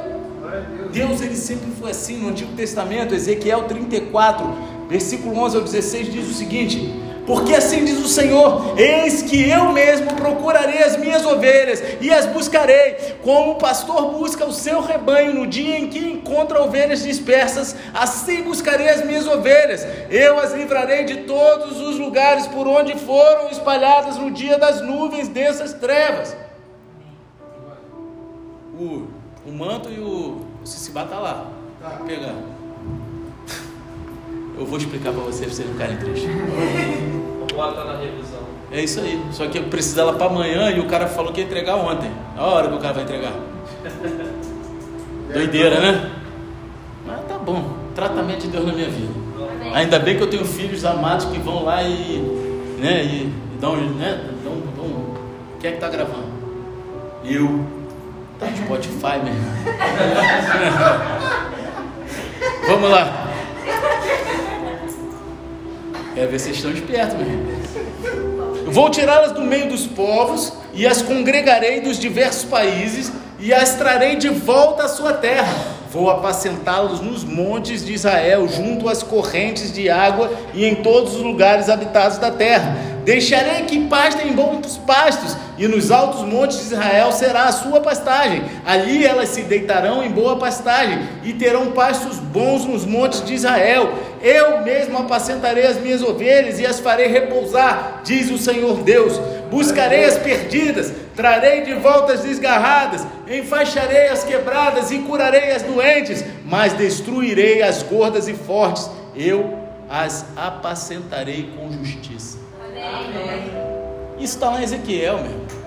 [0.91, 4.47] Deus, ele sempre foi assim no Antigo Testamento, Ezequiel 34,
[4.89, 6.93] versículo 11 ao 16 diz o seguinte:
[7.29, 12.25] Porque assim diz o Senhor: Eis que eu mesmo procurarei as minhas ovelhas e as
[12.25, 17.75] buscarei, como o pastor busca o seu rebanho no dia em que encontra ovelhas dispersas,
[17.93, 19.85] assim buscarei as minhas ovelhas.
[20.09, 25.27] Eu as livrarei de todos os lugares por onde foram espalhadas no dia das nuvens
[25.27, 26.35] densas trevas.
[28.73, 29.05] O,
[29.45, 31.45] o manto e o, o Cicibá tá lá.
[31.79, 31.91] Tá.
[32.07, 32.33] Pegar.
[34.59, 36.29] Eu vou explicar para vocês, pra vocês não ficarem tristes.
[37.55, 38.41] Bota na revisão.
[38.69, 39.23] É isso aí.
[39.31, 42.11] Só que eu preciso dela para amanhã e o cara falou que ia entregar ontem.
[42.35, 43.31] A hora que o cara vai entregar.
[45.33, 46.11] Doideira, né?
[47.07, 47.73] Mas tá bom.
[47.95, 49.13] Tratamento de Deus na minha vida.
[49.73, 52.17] Ainda bem que eu tenho filhos amados que vão lá e.
[52.79, 55.05] Né, e, e dão, né, dão, dão.
[55.61, 56.27] Quem é que tá gravando?
[57.23, 57.65] Eu.
[58.37, 59.39] Tá no Spotify mesmo.
[62.67, 63.29] Vamos lá.
[66.19, 68.65] Quero ver se vocês estão espertos, meu irmão.
[68.65, 73.09] Vou tirá-las do meio dos povos e as congregarei dos diversos países
[73.39, 75.55] e as trarei de volta à sua terra.
[75.89, 81.21] Vou apacentá-los nos montes de Israel, junto às correntes de água e em todos os
[81.21, 82.77] lugares habitados da terra.
[83.05, 87.79] Deixarei que pastem em bons pastos, e nos altos montes de Israel será a sua
[87.79, 88.43] pastagem.
[88.65, 93.93] Ali elas se deitarão em boa pastagem, e terão pastos bons nos montes de Israel.
[94.21, 99.19] Eu mesmo apacentarei as minhas ovelhas e as farei repousar, diz o Senhor Deus.
[99.49, 106.23] Buscarei as perdidas, trarei de volta as desgarradas, enfaixarei as quebradas e curarei as doentes,
[106.45, 108.89] mas destruirei as gordas e fortes.
[109.15, 109.57] Eu
[109.89, 112.37] as apacentarei com justiça.
[114.19, 115.59] Isso está lá em Ezequiel, meu.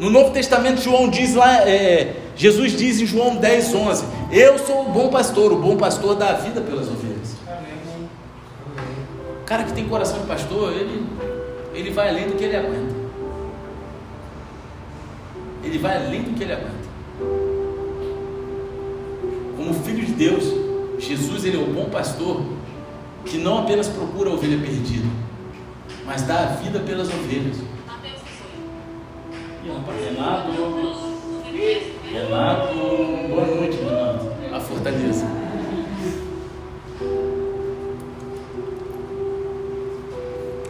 [0.00, 4.82] No Novo Testamento, João diz lá, é, Jesus diz em João 10, 11: Eu sou
[4.82, 7.05] o bom pastor, o bom pastor dá a vida pelas ovelhas.
[9.46, 11.06] O cara que tem coração de pastor, ele,
[11.72, 12.94] ele vai além do que ele aguenta.
[15.62, 16.88] Ele vai além do que ele aguenta.
[19.56, 20.52] Como filho de Deus,
[20.98, 22.42] Jesus ele é o bom pastor
[23.24, 25.06] que não apenas procura a ovelha perdida,
[26.04, 27.58] mas dá a vida pelas ovelhas.
[30.02, 30.50] Renato,
[32.12, 32.74] Renato,
[33.28, 34.26] boa noite, Renato.
[34.52, 35.24] A fortaleza.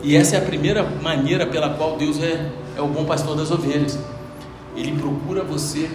[0.07, 3.51] E essa é a primeira maneira pela qual Deus é, é o bom pastor das
[3.51, 3.99] ovelhas.
[4.77, 5.91] Ele procura você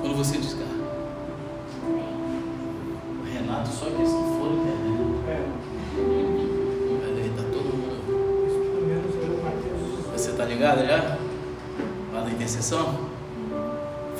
[0.00, 0.70] quando você descarga.
[3.34, 4.52] Renato, só que se for
[10.14, 11.18] Está ligado já?
[12.12, 12.98] Fala da intercessão?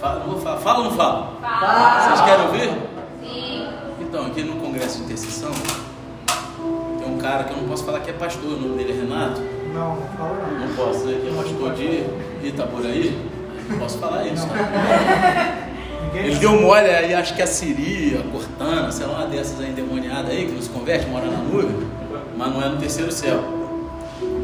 [0.01, 0.57] Fala, não vou falar.
[0.59, 1.37] Fala ou não fala?
[1.41, 2.01] Fala.
[2.01, 2.83] Vocês querem ouvir?
[3.23, 3.69] Sim.
[4.01, 5.51] Então, aqui no congresso de intercessão,
[7.23, 9.41] cara que eu não posso falar que é pastor, o nome dele é Renato.
[9.73, 10.67] Não, não fala não.
[10.67, 11.21] Não posso, né?
[11.23, 13.17] Que é pastor de Itaboraí.
[13.71, 15.69] Não posso falar isso, tá?
[16.15, 19.71] Ele deu mole aí, acho que a Siri, a Cortana, sei lá, uma dessas aí
[19.71, 21.75] endemoniadas aí, que nos converte, mora na nuvem,
[22.37, 23.63] mas não é no terceiro céu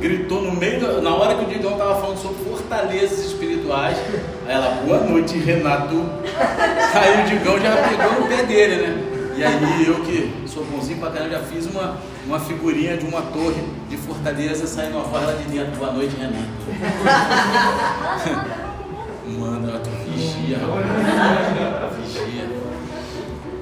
[0.00, 3.98] gritou no meio, na hora que o Digão estava falando sobre fortalezas espirituais.
[4.46, 6.08] Aí ela, boa noite, Renato.
[6.94, 9.17] Aí o Digão já pegou no pé dele, né?
[9.38, 13.22] E aí eu que sou bonzinho pra caramba, já fiz uma, uma figurinha de uma
[13.22, 15.78] torre de fortaleza saindo uma voz lá de dentro.
[15.78, 16.42] Boa noite, Renato.
[19.38, 20.58] Manda, vigia,
[22.02, 22.48] vigia.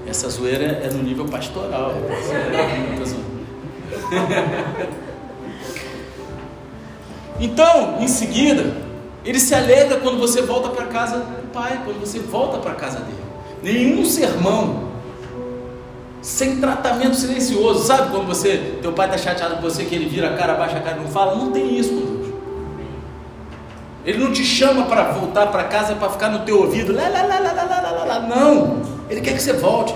[0.06, 1.92] Essa zoeira é no nível pastoral.
[7.38, 8.74] Então, em seguida,
[9.26, 13.00] ele se alegra quando você volta para casa do pai, quando você volta para casa
[13.00, 13.20] dele.
[13.62, 14.95] Nenhum sermão
[16.26, 20.30] sem tratamento silencioso, sabe quando você, teu pai está chateado com você, que ele vira
[20.30, 21.36] a cara, baixa a cara e não fala?
[21.36, 22.34] Não tem isso com Deus.
[24.04, 27.22] Ele não te chama para voltar para casa para ficar no teu ouvido, lá, lá,
[27.22, 28.82] lá, lá, lá, lá, lá, lá, não.
[29.08, 29.94] Ele quer que você volte.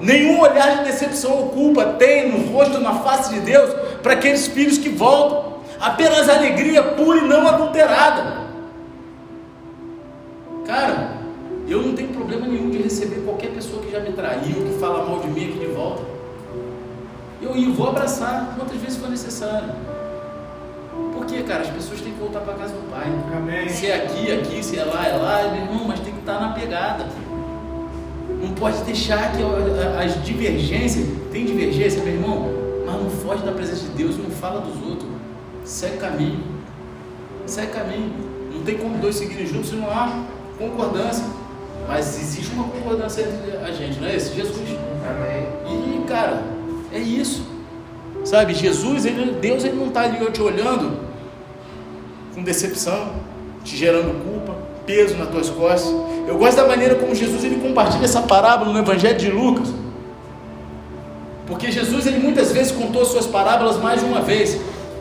[0.00, 4.46] Nenhum olhar de decepção ou culpa tem no rosto, na face de Deus, para aqueles
[4.46, 8.42] filhos que voltam apenas alegria pura e não adulterada.
[10.64, 11.21] Cara,
[11.68, 15.06] eu não tenho problema nenhum de receber qualquer pessoa que já me traiu, que fala
[15.06, 16.02] mal de mim aqui de volta.
[17.40, 19.70] Eu, eu vou abraçar quantas vezes for necessário.
[21.14, 23.06] Porque, cara, as pessoas têm que voltar para casa do Pai.
[23.36, 23.68] Amém.
[23.68, 26.40] Se é aqui, aqui, se é lá, é lá, meu irmão, mas tem que estar
[26.40, 27.06] na pegada.
[28.40, 29.42] Não pode deixar que
[30.02, 32.50] as divergências, tem divergência, meu irmão,
[32.84, 35.12] mas não foge da presença de Deus, não fala dos outros
[35.64, 36.40] segue caminho.
[37.46, 38.12] Segue caminho.
[38.52, 40.24] Não tem como dois seguirem juntos se não há
[40.58, 41.24] concordância.
[41.86, 44.34] Mas existe uma concordância entre a gente, não é esse?
[44.34, 44.56] Jesus.
[45.08, 46.02] Amém.
[46.02, 46.42] E, cara,
[46.92, 47.42] é isso.
[48.24, 50.96] Sabe, Jesus, ele, Deus, ele não está ali te olhando
[52.34, 53.12] com decepção,
[53.64, 54.56] te gerando culpa,
[54.86, 55.92] peso nas tuas costas.
[56.26, 59.68] Eu gosto da maneira como Jesus ele compartilha essa parábola no Evangelho de Lucas.
[61.46, 64.58] Porque Jesus ele muitas vezes contou suas parábolas mais de uma vez.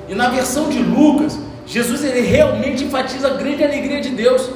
[0.10, 4.50] E na versão de Lucas, Jesus ele realmente enfatiza a grande alegria de Deus.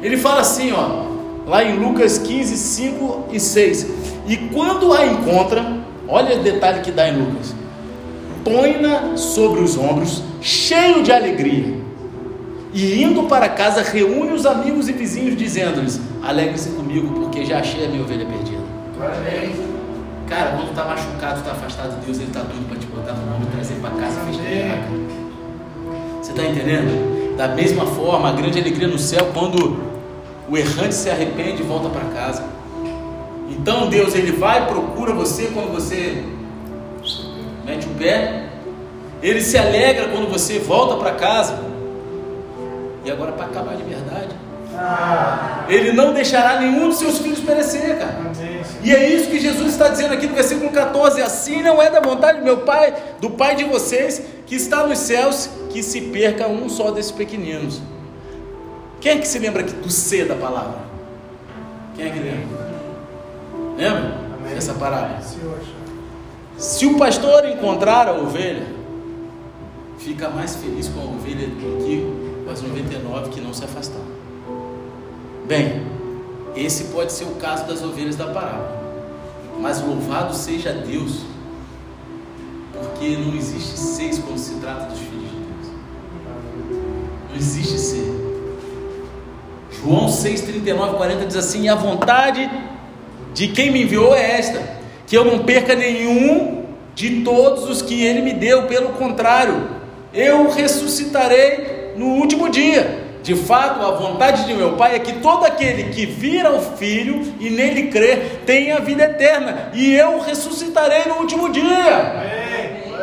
[0.00, 1.13] Ele fala assim, ó,
[1.46, 3.86] lá em Lucas 15, 5 e 6.
[4.26, 5.64] E quando a encontra,
[6.08, 7.54] olha o detalhe que dá em Lucas:
[8.44, 11.82] põe-na sobre os ombros, cheio de alegria.
[12.72, 17.84] E indo para casa, reúne os amigos e vizinhos, dizendo-lhes: Alegre-se comigo, porque já achei
[17.84, 18.62] a minha ovelha perdida.
[20.28, 23.36] Cara, quando está machucado, está afastado de Deus, Ele está doido para te botar no
[23.36, 24.88] ombro e trazer para casa e festejar.
[26.20, 27.36] Você está entendendo?
[27.36, 29.93] Da mesma forma, a grande alegria no céu quando
[30.48, 32.44] o errante se arrepende e volta para casa.
[33.48, 36.22] Então Deus ele vai procura você quando você
[37.64, 38.48] mete o pé.
[39.22, 41.58] Ele se alegra quando você volta para casa.
[43.04, 44.44] E agora para acabar de verdade.
[45.68, 48.16] Ele não deixará nenhum dos seus filhos perecer, cara.
[48.82, 52.00] E é isso que Jesus está dizendo aqui no versículo 14: Assim não é da
[52.00, 56.48] vontade do meu Pai, do Pai de vocês, que está nos céus, que se perca
[56.48, 57.80] um só desses pequeninos.
[59.04, 60.78] Quem é que se lembra do C da palavra?
[61.94, 62.48] Quem é que lembra?
[63.76, 64.14] Lembra?
[64.40, 64.56] Amém.
[64.56, 65.20] Essa parábola.
[66.56, 68.66] Se o pastor encontrar a ovelha,
[69.98, 74.06] fica mais feliz com a ovelha do que com as 99 que não se afastaram.
[75.46, 75.86] Bem,
[76.56, 79.04] esse pode ser o caso das ovelhas da parábola.
[79.60, 81.26] Mas louvado seja Deus,
[82.72, 85.68] porque não existe seis quando se trata dos filhos de Deus.
[87.28, 88.33] Não existe ser.
[89.84, 92.50] João 6, 39, 40 diz assim: A vontade
[93.34, 94.62] de quem me enviou é esta,
[95.06, 96.64] que eu não perca nenhum
[96.94, 99.68] de todos os que ele me deu, pelo contrário,
[100.14, 103.04] eu ressuscitarei no último dia.
[103.22, 107.34] De fato, a vontade de meu Pai é que todo aquele que vira o Filho
[107.40, 111.64] e nele crer tenha vida eterna, e eu ressuscitarei no último dia.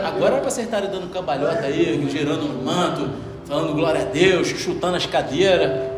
[0.04, 3.10] Agora é para acertar dando cambalhota aí, girando no manto,
[3.46, 5.91] falando glória a Deus, chutando as cadeiras.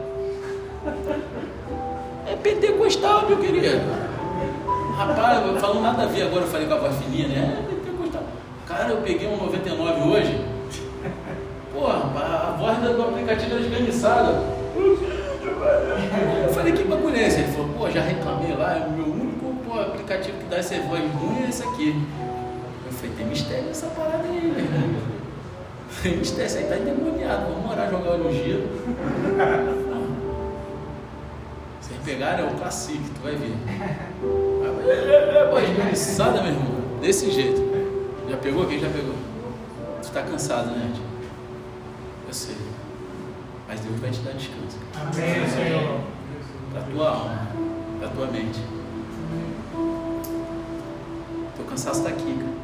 [2.44, 3.80] É pentecostal, meu querido.
[4.98, 7.58] Rapaz, eu falo nada a ver agora, eu falei com a voz fininha, né?
[7.58, 8.24] É pentecostal.
[8.68, 10.46] Cara, eu peguei um 99 hoje.
[11.74, 14.44] Porra, a voz do aplicativo era esganiçada.
[16.46, 17.40] Eu falei, que bagulho é esse?
[17.40, 20.76] Ele falou, pô, já reclamei lá, é o meu único pô, aplicativo que dá essa
[20.82, 21.96] voz ruim é esse aqui.
[22.86, 25.02] Eu falei, tem mistério nessa parada aí, meu irmão.
[26.02, 28.68] Tem mistério, isso aí tá endemoniado, vamos morar jogar olho giro.
[31.94, 33.54] Vocês pegaram, é o classique, tu vai ver.
[35.70, 37.62] Esganiçada, meu irmão, desse jeito.
[38.30, 38.66] Já pegou?
[38.66, 39.16] Quem já pegou?
[40.02, 41.14] Tu tá cansado, né, gente?
[42.28, 42.56] você.
[43.68, 44.78] Mas Deus vai te dar descanso.
[44.96, 46.02] Amém, Senhor.
[46.72, 47.48] Para a tua alma,
[48.00, 48.60] para a tua mente.
[51.56, 52.64] Teu cansaço está aqui, cara.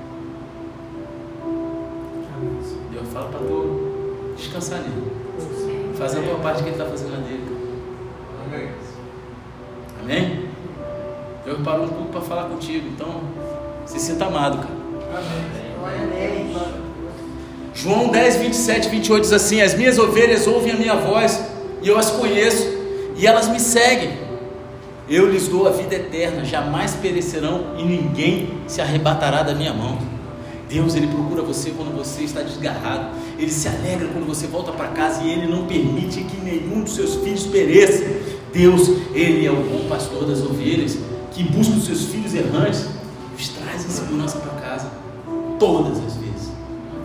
[2.91, 5.11] Deus fala para tu descansar nele.
[5.95, 7.77] Faz a tua parte que ele está fazendo a dele.
[8.45, 8.88] Amém.
[10.01, 10.45] Amém?
[11.45, 12.87] Deus parou um pouco para falar contigo.
[12.87, 13.21] Então,
[13.85, 14.79] se sinta amado, cara.
[15.17, 15.69] Amém.
[17.73, 21.41] João 10, 27, 28 diz assim: As minhas ovelhas ouvem a minha voz,
[21.81, 22.67] e eu as conheço,
[23.15, 24.11] e elas me seguem.
[25.07, 29.97] Eu lhes dou a vida eterna, jamais perecerão, e ninguém se arrebatará da minha mão.
[30.69, 34.89] Deus, Ele procura você quando você está desgarrado, Ele se alegra quando você volta para
[34.89, 38.03] casa e Ele não permite que nenhum dos seus filhos pereça.
[38.53, 40.97] Deus, Ele é o bom pastor das ovelhas,
[41.31, 42.87] que busca os seus filhos errantes,
[43.37, 44.91] os traz em segurança para casa,
[45.59, 46.29] todas as vezes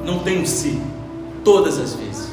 [0.04, 0.80] não tem um si,
[1.42, 2.32] todas as vezes.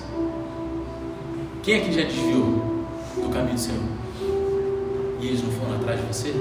[1.63, 2.85] Quem é que já desviou
[3.15, 3.81] do caminho do Senhor?
[5.21, 6.33] E eles não foram atrás de você?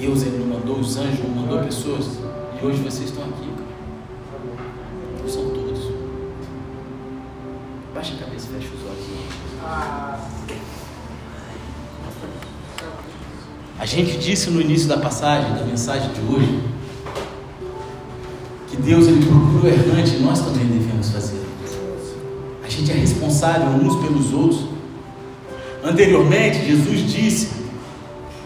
[0.00, 2.06] Deus ele não mandou os anjos, não mandou pessoas,
[2.60, 3.48] e hoje vocês estão aqui.
[5.28, 5.90] São todos.
[7.92, 9.06] Baixa a cabeça e fecha os olhos.
[13.78, 16.60] A gente disse no início da passagem, da mensagem de hoje,
[18.68, 21.40] que Deus ele procura o errante, nós também devemos fazer.
[22.64, 24.64] A gente é responsável uns pelos outros.
[25.84, 27.50] Anteriormente, Jesus disse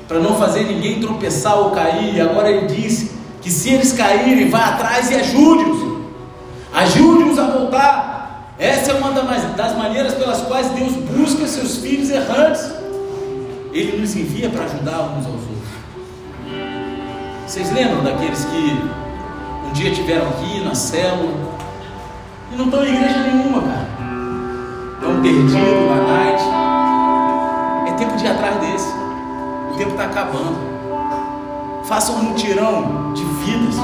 [0.08, 4.50] para não fazer ninguém tropeçar ou cair, e agora ele disse que se eles caírem,
[4.50, 6.00] vá atrás e ajude-os.
[6.74, 8.54] Ajude-os a voltar.
[8.58, 12.79] Essa é uma das maneiras pelas quais Deus busca seus filhos errantes.
[13.72, 15.70] Ele nos envia para ajudar uns aos outros.
[17.46, 19.00] Vocês lembram daqueles que
[19.68, 21.32] Um dia tiveram aqui na célula
[22.52, 23.88] e não estão em igreja nenhuma, cara.
[24.94, 26.42] Estão perdidos na night.
[27.86, 28.92] É tempo de ir atrás desse.
[29.72, 30.58] O tempo está acabando.
[31.84, 33.76] Faça um mutirão de vidas.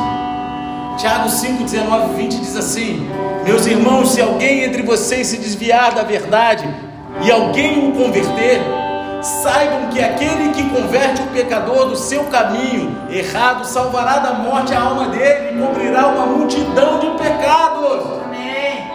[0.99, 3.09] Tiago 5, 19 e 20 diz assim:
[3.45, 6.68] Meus irmãos, se alguém entre vocês se desviar da verdade
[7.22, 8.61] e alguém o converter,
[9.27, 14.81] saibam que aquele que converte o pecador do seu caminho errado salvará da morte a
[14.81, 18.22] alma dele e cobrirá uma multidão de pecados.
[18.24, 18.87] Amém.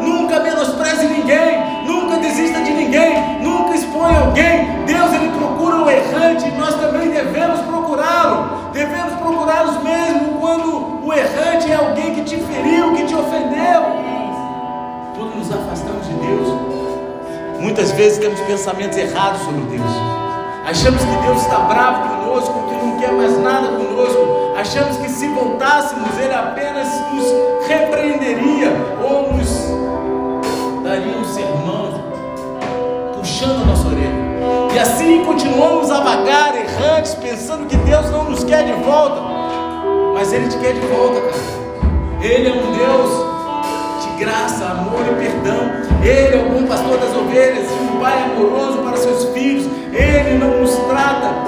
[0.00, 4.84] Nunca menospreze ninguém, nunca desista de ninguém, nunca expõe alguém.
[4.86, 8.70] Deus ele procura o errante e nós também devemos procurá-lo.
[8.72, 13.82] Devemos procurá-los mesmo quando o errante é alguém que te feriu, que te ofendeu.
[15.14, 16.89] Quando nos afastamos de Deus,
[17.60, 19.90] Muitas vezes temos pensamentos errados sobre Deus.
[20.64, 24.54] Achamos que Deus está bravo conosco, que não quer mais nada conosco.
[24.56, 29.48] Achamos que se voltássemos, Ele apenas nos repreenderia ou nos
[30.82, 32.04] daria um sermão,
[33.18, 34.74] puxando a nossa orelha.
[34.74, 39.20] E assim continuamos a vagar errantes, pensando que Deus não nos quer de volta.
[40.14, 42.22] Mas Ele te quer de volta, cara.
[42.22, 43.39] Ele é um Deus
[44.18, 45.70] graça, amor e perdão.
[46.02, 49.66] Ele é o bom pastor das ovelhas e um pai amoroso para seus filhos.
[49.92, 51.39] Ele não nos trata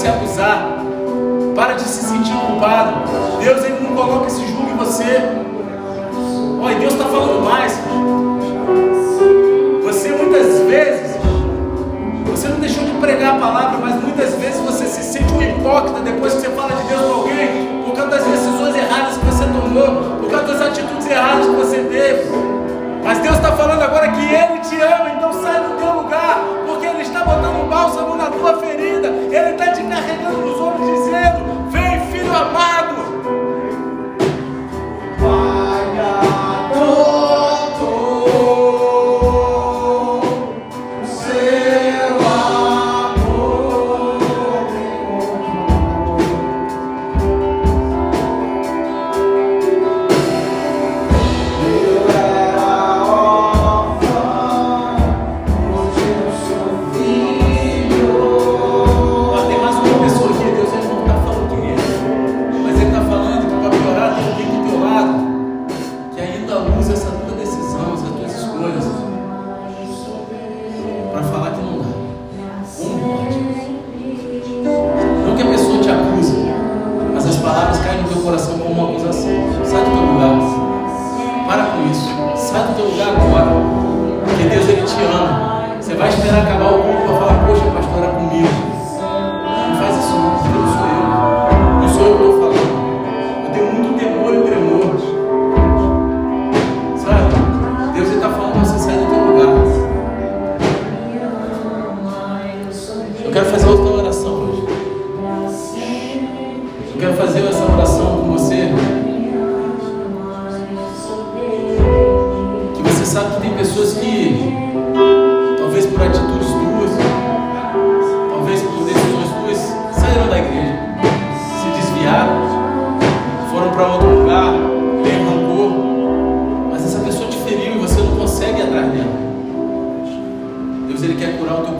[0.00, 0.78] se acusar.
[1.54, 3.02] Para de se sentir culpado.
[3.38, 5.20] Deus ele não coloca esse julgo em você.
[6.62, 7.78] Olha, Deus está falando mais.
[9.84, 11.16] Você muitas vezes
[12.24, 16.00] você não deixou de pregar a palavra, mas muitas vezes você se sente um hipócrita
[16.00, 19.44] depois que você fala de Deus com alguém, por causa das decisões erradas que você
[19.44, 22.30] tomou, por causa das atitudes erradas que você teve.
[23.04, 26.86] Mas Deus está falando agora que Ele te ama, então sai do teu lugar, porque
[26.86, 28.89] Ele está botando um bálsamo na tua ferida,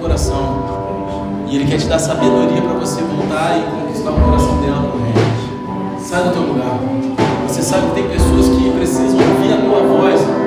[0.01, 0.71] coração.
[1.47, 5.99] E Ele quer te dar sabedoria para você voltar e conquistar o coração dela também.
[6.01, 6.79] Sai do teu lugar.
[7.47, 10.40] Você sabe que tem pessoas que precisam ouvir a tua voz.